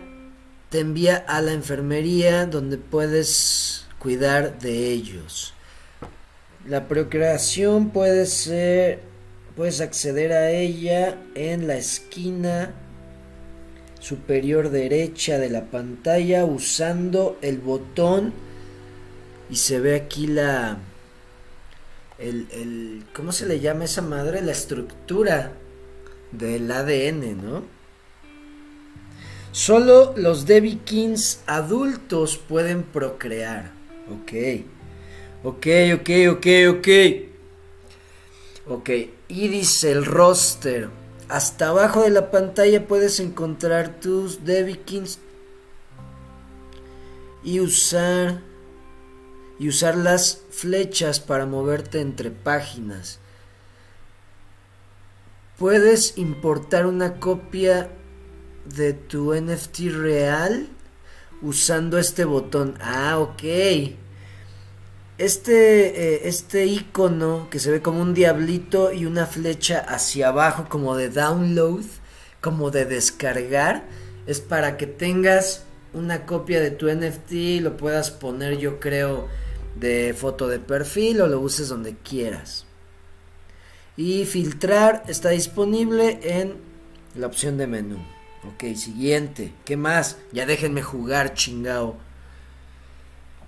[0.70, 5.54] te envía a la enfermería donde puedes cuidar de ellos.
[6.68, 9.00] La procreación puede ser,
[9.56, 12.74] puedes acceder a ella en la esquina
[14.00, 18.34] superior derecha de la pantalla usando el botón
[19.50, 20.78] y se ve aquí la
[22.22, 24.42] el, ¿cómo se le llama esa madre?
[24.42, 25.54] La estructura
[26.32, 27.64] del ADN, ¿no?
[29.52, 30.46] Solo los
[30.86, 33.72] Kings adultos pueden procrear.
[34.10, 34.64] Ok.
[35.44, 36.88] Ok, ok, ok, ok.
[38.68, 38.90] Ok.
[39.28, 40.90] Y dice el roster.
[41.30, 44.40] Hasta abajo de la pantalla puedes encontrar tus
[44.86, 45.20] Kings
[47.44, 48.42] y usar
[49.58, 53.20] y usar las flechas para moverte entre páginas.
[55.58, 57.90] Puedes importar una copia
[58.66, 60.68] de tu NFT real
[61.42, 62.78] usando este botón.
[62.82, 63.44] Ah, ok.
[65.22, 70.66] Este, eh, este icono que se ve como un diablito y una flecha hacia abajo
[70.68, 71.86] como de download,
[72.42, 73.84] como de descargar,
[74.26, 75.64] es para que tengas
[75.94, 79.28] una copia de tu NFT y lo puedas poner yo creo
[79.76, 82.66] de foto de perfil o lo uses donde quieras.
[83.96, 86.56] Y filtrar está disponible en
[87.14, 87.98] la opción de menú.
[88.56, 89.54] Ok, siguiente.
[89.66, 90.18] ¿Qué más?
[90.32, 91.98] Ya déjenme jugar, chingao.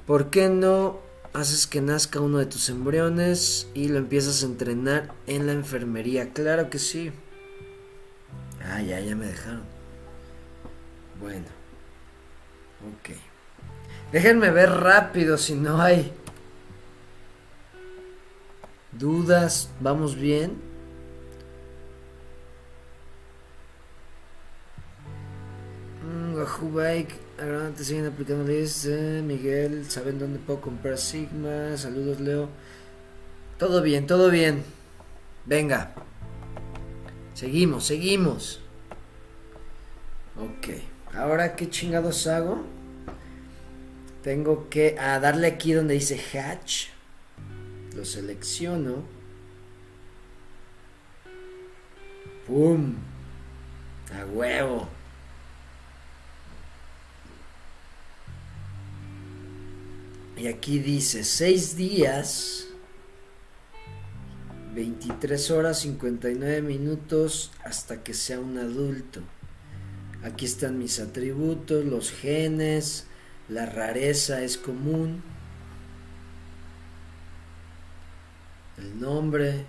[0.05, 5.13] ¿Por qué no haces que nazca uno de tus embriones y lo empiezas a entrenar
[5.27, 6.31] en la enfermería?
[6.33, 7.11] Claro que sí.
[8.63, 9.63] Ah, ya, ya me dejaron.
[11.19, 11.45] Bueno.
[12.83, 13.15] Ok.
[14.11, 16.13] Déjenme ver rápido si no hay
[18.91, 19.69] dudas.
[19.79, 20.61] ¿Vamos bien?
[26.03, 28.85] Mm, Wahoo Bike, ahora te siguen aplicando leyes.
[29.23, 31.75] Miguel, ¿saben dónde puedo comprar Sigma?
[31.77, 32.49] Saludos, Leo.
[33.57, 34.63] Todo bien, todo bien.
[35.45, 35.93] Venga.
[37.33, 38.61] Seguimos, seguimos.
[40.37, 40.81] Ok.
[41.15, 42.63] Ahora, ¿qué chingados hago?
[44.23, 46.87] Tengo que ah, darle aquí donde dice hatch.
[47.95, 49.03] Lo selecciono.
[52.47, 52.95] ¡Pum!
[54.13, 54.89] A huevo.
[60.35, 62.67] Y aquí dice 6 días,
[64.73, 69.21] 23 horas 59 minutos hasta que sea un adulto.
[70.23, 73.05] Aquí están mis atributos, los genes,
[73.49, 75.21] la rareza es común.
[78.77, 79.65] El nombre.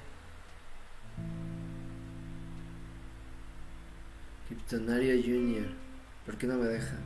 [4.48, 5.66] Kryptonario Junior.
[6.24, 6.96] ¿Por qué no me deja?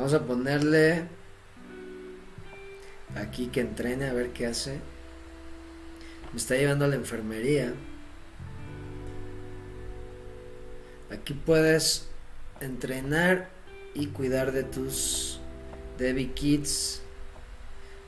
[0.00, 1.02] Vamos a ponerle
[3.16, 4.78] aquí que entrene a ver qué hace.
[6.32, 7.74] Me está llevando a la enfermería.
[11.10, 12.08] Aquí puedes
[12.62, 13.50] entrenar
[13.92, 15.38] y cuidar de tus
[15.98, 17.02] Debbie Kids.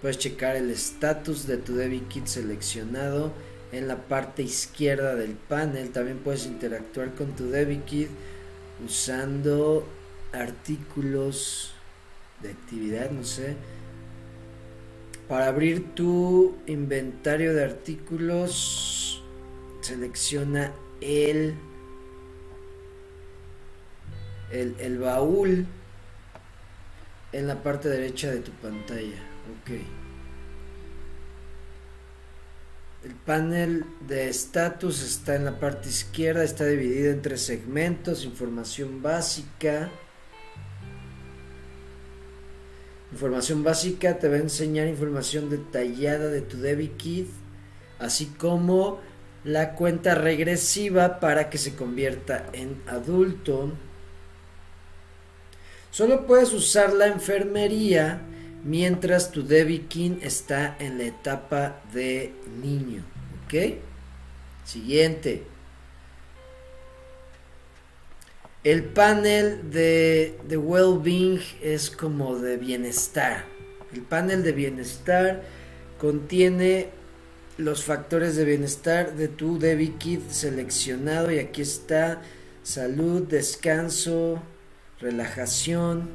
[0.01, 3.34] Puedes checar el estatus de tu DebiKit seleccionado
[3.70, 5.90] en la parte izquierda del panel.
[5.90, 8.09] También puedes interactuar con tu DebiKit
[8.82, 9.86] usando
[10.32, 11.72] artículos
[12.43, 13.57] de actividad, no sé.
[15.28, 19.22] Para abrir tu inventario de artículos,
[19.80, 21.55] selecciona el,
[24.51, 25.66] el, el baúl
[27.32, 29.22] en la parte derecha de tu pantalla.
[29.62, 29.70] Ok.
[33.05, 39.90] El panel de estatus está en la parte izquierda, está dividido entre segmentos, información básica.
[43.12, 47.28] Información básica te va a enseñar información detallada de tu DebiKit,
[47.98, 49.00] así como
[49.44, 53.72] la cuenta regresiva para que se convierta en adulto.
[55.90, 58.22] Solo puedes usar la enfermería
[58.64, 62.32] mientras tu DebiKit está en la etapa de
[62.62, 63.04] niño.
[63.44, 63.74] ¿Ok?
[64.64, 65.51] Siguiente.
[68.64, 73.44] El panel de, de well-being es como de bienestar.
[73.92, 75.42] El panel de bienestar
[75.98, 76.90] contiene
[77.58, 82.22] los factores de bienestar de tu DebiKit seleccionado y aquí está
[82.62, 84.40] salud, descanso,
[85.00, 86.08] relajación.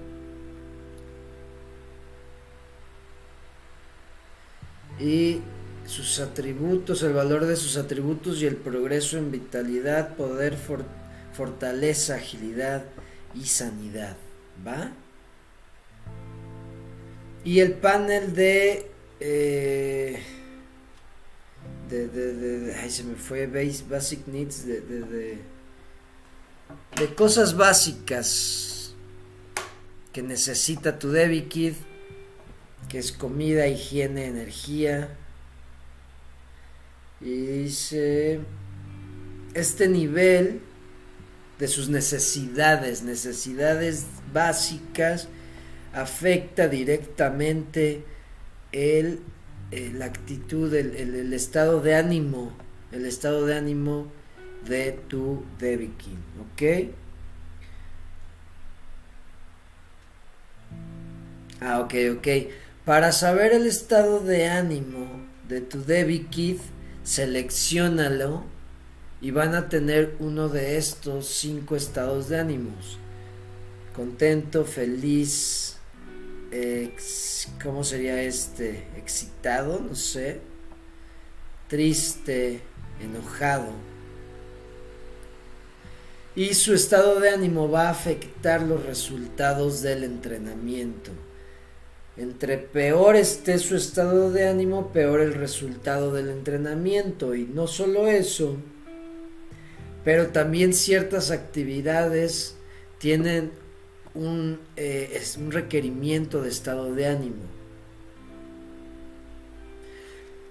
[5.01, 5.41] Y
[5.85, 11.06] sus atributos, el valor de sus atributos y el progreso en vitalidad, poder, fortaleza,
[12.09, 12.85] agilidad
[13.35, 14.17] y sanidad.
[14.65, 14.91] ¿Va?
[17.43, 18.91] Y el panel de...
[19.19, 20.21] Eh,
[21.89, 25.39] de, de, ay, se me fue Basic Needs de, de,
[26.97, 28.93] de, cosas básicas
[30.11, 31.75] que necesita tu DebiKit,
[32.89, 35.15] que es comida, higiene, energía.
[37.21, 38.41] Y dice,
[39.53, 40.61] este nivel
[41.59, 45.27] de sus necesidades, necesidades básicas,
[45.93, 48.03] afecta directamente
[48.71, 49.21] el,
[49.71, 52.51] la actitud, el, el, estado de ánimo,
[52.91, 54.07] el estado de ánimo
[54.67, 56.19] de tu DebiKit,
[56.53, 56.93] ¿ok?
[61.61, 62.27] Ah, ok, ok.
[62.85, 66.59] Para saber el estado de ánimo de tu DebiKit,
[67.03, 68.56] seleccionalo
[69.21, 72.99] y van a tener uno de estos cinco estados de ánimos.
[73.95, 75.77] Contento, feliz,
[76.51, 78.87] ex, ¿cómo sería este?
[78.95, 80.39] Excitado, no sé.
[81.67, 82.61] Triste,
[83.01, 83.71] enojado.
[86.35, 91.09] Y su estado de ánimo va a afectar los resultados del entrenamiento.
[92.15, 97.33] Entre peor esté su estado de ánimo, peor el resultado del entrenamiento.
[97.33, 98.57] Y no solo eso,
[100.03, 102.55] pero también ciertas actividades
[102.97, 103.51] tienen
[104.13, 107.43] un, eh, un requerimiento de estado de ánimo.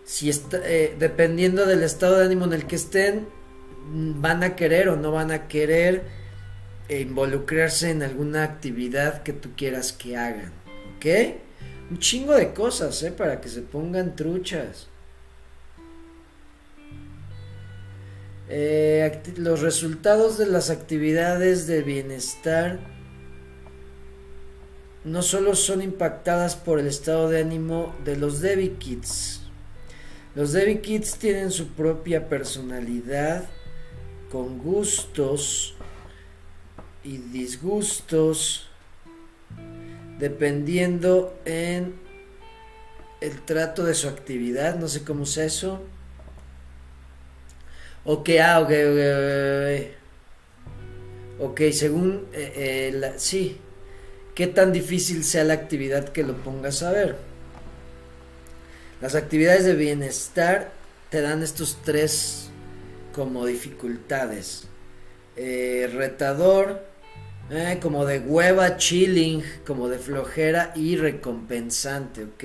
[0.05, 3.26] Si está, eh, dependiendo del estado de ánimo en el que estén,
[3.92, 6.03] van a querer o no van a querer
[6.88, 10.53] involucrarse en alguna actividad que tú quieras que hagan.
[10.97, 11.07] ¿Ok?
[11.90, 13.12] Un chingo de cosas, ¿eh?
[13.12, 14.88] Para que se pongan truchas.
[18.49, 22.78] Eh, los resultados de las actividades de bienestar
[25.05, 29.40] no solo son impactadas por el estado de ánimo de los DebiKits.
[30.36, 33.47] Los DebiKits tienen su propia personalidad,
[34.30, 35.74] con gustos
[37.03, 38.68] y disgustos,
[40.18, 41.94] dependiendo en
[43.20, 45.82] el trato de su actividad, no sé cómo es eso
[48.09, 48.71] Ok, ah, ok,
[51.41, 51.61] ok, ok.
[51.73, 53.57] según, eh, eh, sí,
[54.37, 57.17] qué tan difícil sea la actividad que lo pongas a ver.
[59.01, 60.71] Las actividades de bienestar
[61.11, 62.51] te dan estos tres
[63.13, 64.69] como dificultades.
[65.35, 66.87] Eh, retador,
[67.83, 72.45] como de hueva, chilling, como de flojera y recompensante, ¿ok?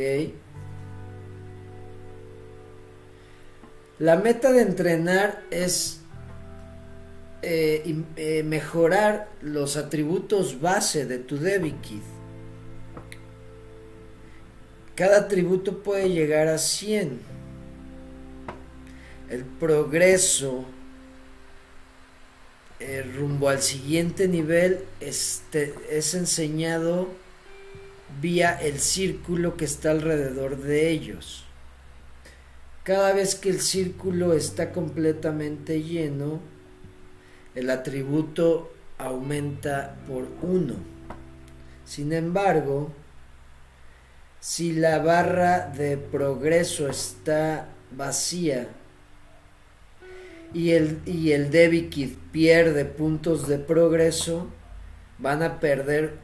[4.01, 5.99] La meta de entrenar es
[7.43, 12.01] eh, eh, mejorar los atributos base de tu DebiKit.
[14.95, 17.19] Cada atributo puede llegar a 100.
[19.29, 20.65] El progreso
[22.79, 27.07] eh, rumbo al siguiente nivel este, es enseñado
[28.19, 31.45] vía el círculo que está alrededor de ellos.
[32.84, 36.39] Cada vez que el círculo está completamente lleno,
[37.53, 40.73] el atributo aumenta por 1.
[41.86, 42.91] Sin embargo,
[44.39, 48.67] si la barra de progreso está vacía
[50.53, 51.51] y el, y el
[52.32, 54.47] pierde puntos de progreso,
[55.19, 56.15] van a perder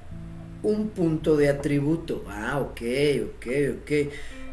[0.63, 2.25] un punto de atributo.
[2.27, 2.81] Ah, ok,
[3.35, 3.47] ok,
[3.81, 3.91] ok.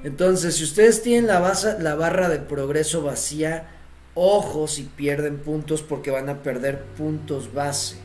[0.04, 3.70] Entonces, si ustedes tienen la, barra de progreso vacía,
[4.14, 7.96] ojo si pierden puntos porque van a perder puntos base.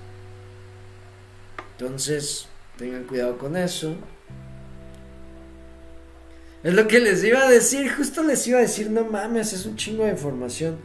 [1.74, 2.48] Entonces,
[2.78, 3.96] tengan cuidado con eso.
[6.64, 9.66] Es lo que les iba a decir, justo les iba a decir, no mames, es
[9.66, 10.78] un chingo de información.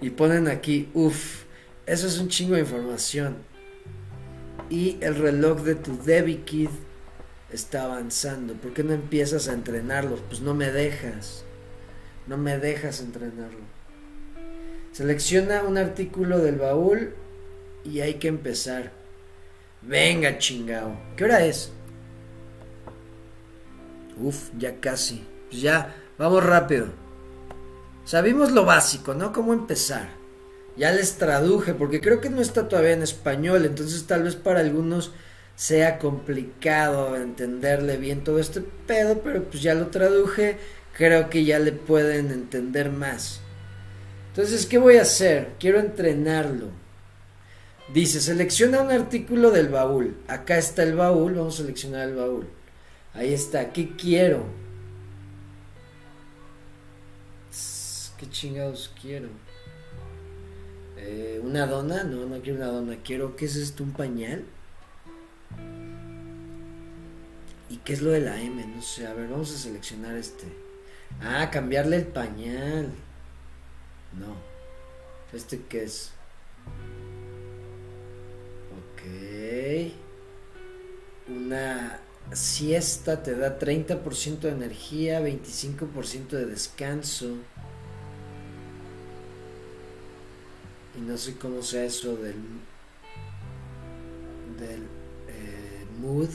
[0.00, 1.44] Y ponen aquí, uff,
[1.86, 3.36] eso es un chingo de información.
[4.68, 6.42] Y el reloj de tu Debbie
[7.50, 8.54] está avanzando.
[8.54, 10.16] ¿Por qué no empiezas a entrenarlo?
[10.28, 11.44] Pues no me dejas.
[12.26, 13.60] No me dejas entrenarlo.
[14.92, 17.14] Selecciona un artículo del baúl
[17.84, 18.92] y hay que empezar.
[19.82, 20.98] Venga, chingao.
[21.16, 21.70] ¿Qué hora es?
[24.16, 25.24] Uf, ya casi.
[25.50, 26.88] Pues ya, vamos rápido.
[28.04, 29.32] Sabimos lo básico, ¿no?
[29.32, 30.08] Cómo empezar.
[30.76, 34.60] Ya les traduje, porque creo que no está todavía en español, entonces tal vez para
[34.60, 35.12] algunos
[35.56, 40.58] sea complicado entenderle bien todo este pedo, pero pues ya lo traduje,
[40.92, 43.40] creo que ya le pueden entender más.
[44.28, 45.54] Entonces, ¿qué voy a hacer?
[45.58, 46.68] Quiero entrenarlo.
[47.92, 50.16] Dice, selecciona un artículo del baúl.
[50.28, 52.46] Acá está el baúl, vamos a seleccionar el baúl.
[53.14, 54.44] Ahí está, ¿qué quiero?
[58.18, 59.28] ¿Qué chingados quiero?
[60.98, 62.04] Eh, ¿Una dona?
[62.04, 62.96] No, no quiero una dona.
[63.02, 63.82] Quiero, ¿qué es esto?
[63.84, 64.44] ¿Un pañal?
[67.68, 68.64] ¿Y qué es lo de la M?
[68.66, 70.46] No sé, a ver, vamos a seleccionar este.
[71.20, 72.92] Ah, cambiarle el pañal.
[74.18, 74.36] No.
[75.32, 76.12] ¿Este qué es?
[78.92, 79.92] Ok.
[81.28, 82.00] Una
[82.32, 87.36] siesta te da 30% de energía, 25% de descanso.
[90.96, 92.36] Y no sé cómo sea eso del,
[94.58, 94.82] del
[95.28, 96.30] eh, mood,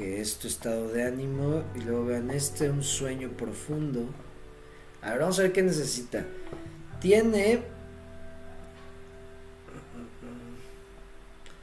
[0.00, 1.62] que es tu estado de ánimo.
[1.74, 4.06] Y luego vean este, un sueño profundo.
[5.02, 6.24] A ver, vamos a ver qué necesita.
[7.00, 7.60] Tiene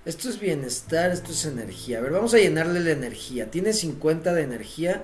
[0.05, 1.97] Esto es bienestar, esto es energía.
[1.97, 3.51] A ver, vamos a llenarle la energía.
[3.51, 5.03] Tiene 50 de energía.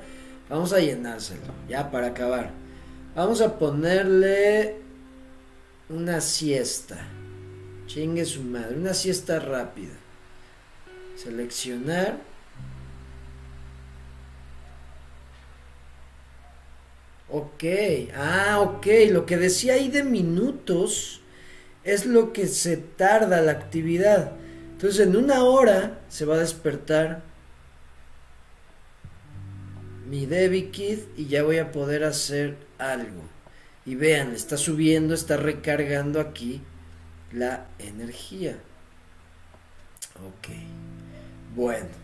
[0.50, 1.42] Vamos a llenárselo.
[1.68, 2.52] Ya, para acabar.
[3.16, 4.76] Vamos a ponerle
[5.90, 7.06] una siesta.
[7.88, 8.78] Chingue su madre.
[8.78, 9.92] Una siesta rápida.
[11.18, 12.33] Seleccionar.
[17.36, 17.64] Ok.
[18.16, 18.86] Ah, ok.
[19.10, 21.22] Lo que decía ahí de minutos
[21.84, 24.34] es lo que se tarda la actividad.
[24.74, 27.24] Entonces en una hora se va a despertar
[30.08, 33.24] mi Debbie Kid y ya voy a poder hacer algo.
[33.84, 36.62] Y vean, está subiendo, está recargando aquí
[37.32, 38.60] la energía.
[40.24, 40.50] Ok.
[41.56, 42.03] Bueno.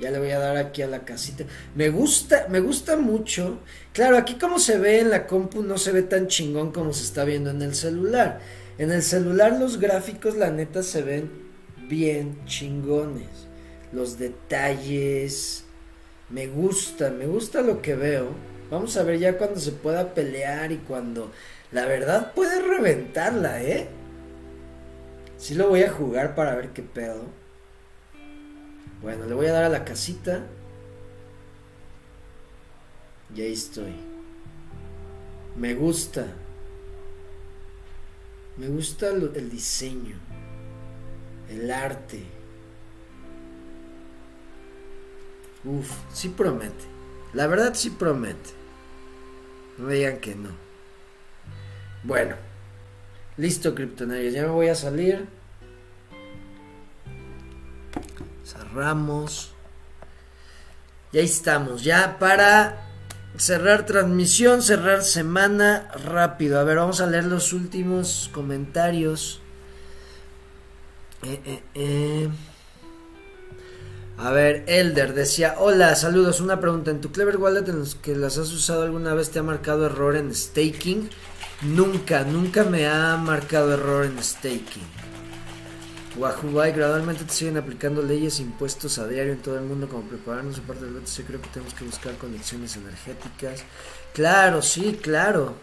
[0.00, 1.44] Ya le voy a dar aquí a la casita.
[1.74, 3.60] Me gusta, me gusta mucho.
[3.92, 7.04] Claro, aquí como se ve en la compu no se ve tan chingón como se
[7.04, 8.40] está viendo en el celular.
[8.78, 11.30] En el celular los gráficos, la neta, se ven
[11.88, 13.28] bien chingones.
[13.92, 15.64] Los detalles.
[16.30, 18.28] Me gusta, me gusta lo que veo.
[18.70, 21.30] Vamos a ver ya cuando se pueda pelear y cuando
[21.72, 23.88] la verdad puede reventarla, ¿eh?
[25.36, 27.39] Sí lo voy a jugar para ver qué pedo.
[29.02, 30.42] Bueno, le voy a dar a la casita.
[33.34, 33.94] Y ahí estoy.
[35.56, 36.26] Me gusta.
[38.56, 40.16] Me gusta el diseño,
[41.48, 42.22] el arte.
[45.64, 46.84] Uf, sí promete.
[47.32, 48.50] La verdad sí promete.
[49.78, 50.50] No me digan que no.
[52.02, 52.36] Bueno,
[53.36, 54.34] listo, criptonarios.
[54.34, 55.26] Ya me voy a salir.
[58.50, 59.52] Cerramos.
[61.12, 61.84] Y ahí estamos.
[61.84, 62.88] Ya para
[63.36, 66.58] cerrar transmisión, cerrar semana rápido.
[66.58, 69.40] A ver, vamos a leer los últimos comentarios.
[71.22, 72.28] Eh, eh, eh.
[74.18, 78.14] A ver, Elder decía, hola, saludos, una pregunta, ¿en tu Clever Wallet en los que
[78.14, 81.08] las has usado alguna vez te ha marcado error en staking?
[81.62, 85.09] Nunca, nunca me ha marcado error en staking.
[86.16, 90.08] Wahoo gradualmente te siguen aplicando leyes e impuestos a diario en todo el mundo como
[90.08, 91.26] prepararnos en parte del BTC.
[91.26, 93.62] Creo que tenemos que buscar conexiones energéticas.
[94.12, 95.54] Claro, sí, claro.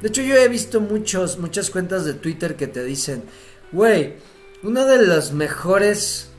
[0.00, 3.24] De hecho, yo he visto muchos, muchas cuentas de Twitter que te dicen,
[3.72, 4.14] güey,
[4.62, 6.30] una de las mejores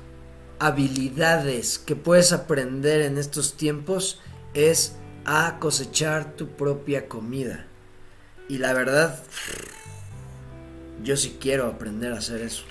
[0.60, 4.22] habilidades que puedes aprender en estos tiempos
[4.54, 7.68] es a cosechar tu propia comida.
[8.48, 9.22] Y la verdad,
[11.04, 12.64] yo sí quiero aprender a hacer eso.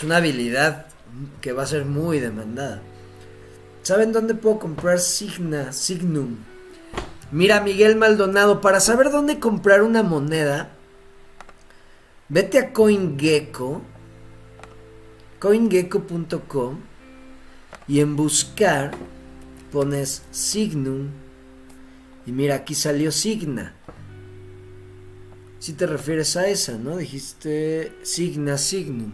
[0.00, 0.86] Es una habilidad
[1.42, 2.80] que va a ser muy demandada.
[3.82, 6.38] ¿Saben dónde puedo comprar Signa, Signum?
[7.30, 10.70] Mira, Miguel Maldonado, para saber dónde comprar una moneda,
[12.30, 13.82] vete a CoinGecko,
[15.38, 16.78] coingecko.com
[17.86, 18.92] y en buscar
[19.70, 21.10] pones Signum
[22.24, 23.74] y mira, aquí salió Signa.
[25.58, 26.96] Si te refieres a esa, ¿no?
[26.96, 29.12] Dijiste Signa Signum.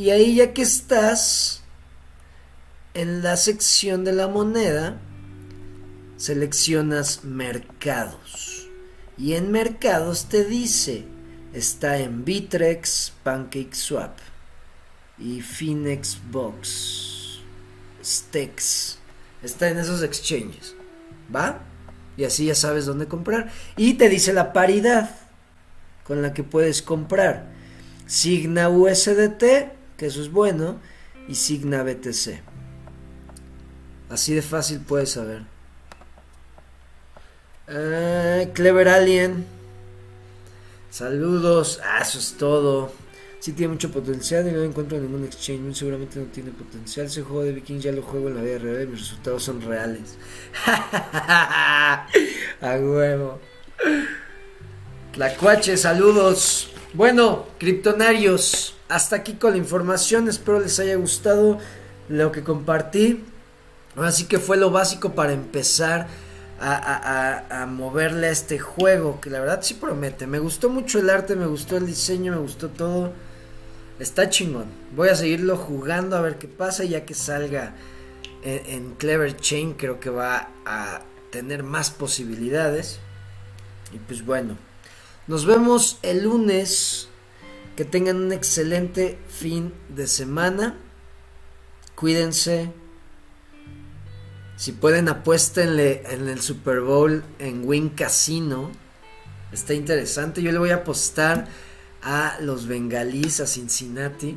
[0.00, 1.60] Y ahí ya que estás
[2.94, 4.98] en la sección de la moneda,
[6.16, 8.66] seleccionas mercados.
[9.18, 11.04] Y en mercados te dice,
[11.52, 14.16] está en Bitrex, PancakeSwap
[15.18, 17.42] y Finexbox,
[18.02, 18.96] Stex.
[19.42, 20.76] Está en esos exchanges.
[21.36, 21.60] ¿Va?
[22.16, 23.52] Y así ya sabes dónde comprar.
[23.76, 25.10] Y te dice la paridad
[26.04, 27.50] con la que puedes comprar.
[28.06, 30.80] Signa USDT, que eso es bueno,
[31.28, 32.40] y Signa BTC.
[34.08, 35.42] Así de fácil puedes saber.
[37.68, 39.44] Ah, Clever Alien.
[40.90, 41.80] Saludos.
[41.84, 42.90] Ah, eso es todo.
[43.40, 45.76] Sí tiene mucho potencial y no encuentro ningún exchange.
[45.76, 47.04] Seguramente no tiene potencial.
[47.04, 49.60] Ese juego de Viking ya lo juego en la vida real y mis resultados son
[49.60, 50.16] reales.
[50.66, 52.06] A
[52.62, 53.38] huevo.
[55.12, 56.70] Tlacuache, saludos.
[56.92, 60.28] Bueno, criptonarios, hasta aquí con la información.
[60.28, 61.58] Espero les haya gustado
[62.08, 63.22] lo que compartí.
[63.94, 66.08] Así que fue lo básico para empezar
[66.60, 70.26] a, moverle a este juego, que la verdad sí promete.
[70.26, 73.12] Me gustó mucho el arte, me gustó el diseño, me gustó todo.
[74.00, 74.66] Está chingón.
[74.96, 77.76] Voy a seguirlo jugando a ver qué pasa, ya que salga
[78.42, 82.98] en, en Clever Chain, creo que va a tener más posibilidades.
[83.92, 84.56] Y pues bueno,
[85.30, 87.06] nos vemos el lunes.
[87.76, 90.76] Que tengan un excelente fin de semana.
[91.94, 92.72] Cuídense
[94.56, 98.70] si pueden, apuéstenle en el Super Bowl en Win Casino.
[99.52, 100.42] Está interesante.
[100.42, 101.48] Yo le voy a apostar
[102.02, 104.36] a los bengalíes, a Cincinnati.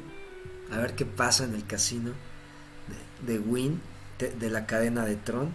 [0.71, 2.11] A ver qué pasa en el casino
[3.25, 3.81] de, Win,
[4.17, 5.49] de, de, la cadena de Tron.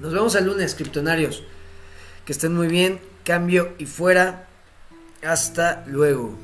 [0.00, 1.44] Nos vemos el lunes, criptonarios.
[2.24, 3.09] Que estén muy bien.
[3.30, 4.48] Cambio y fuera.
[5.22, 6.36] Hasta luego.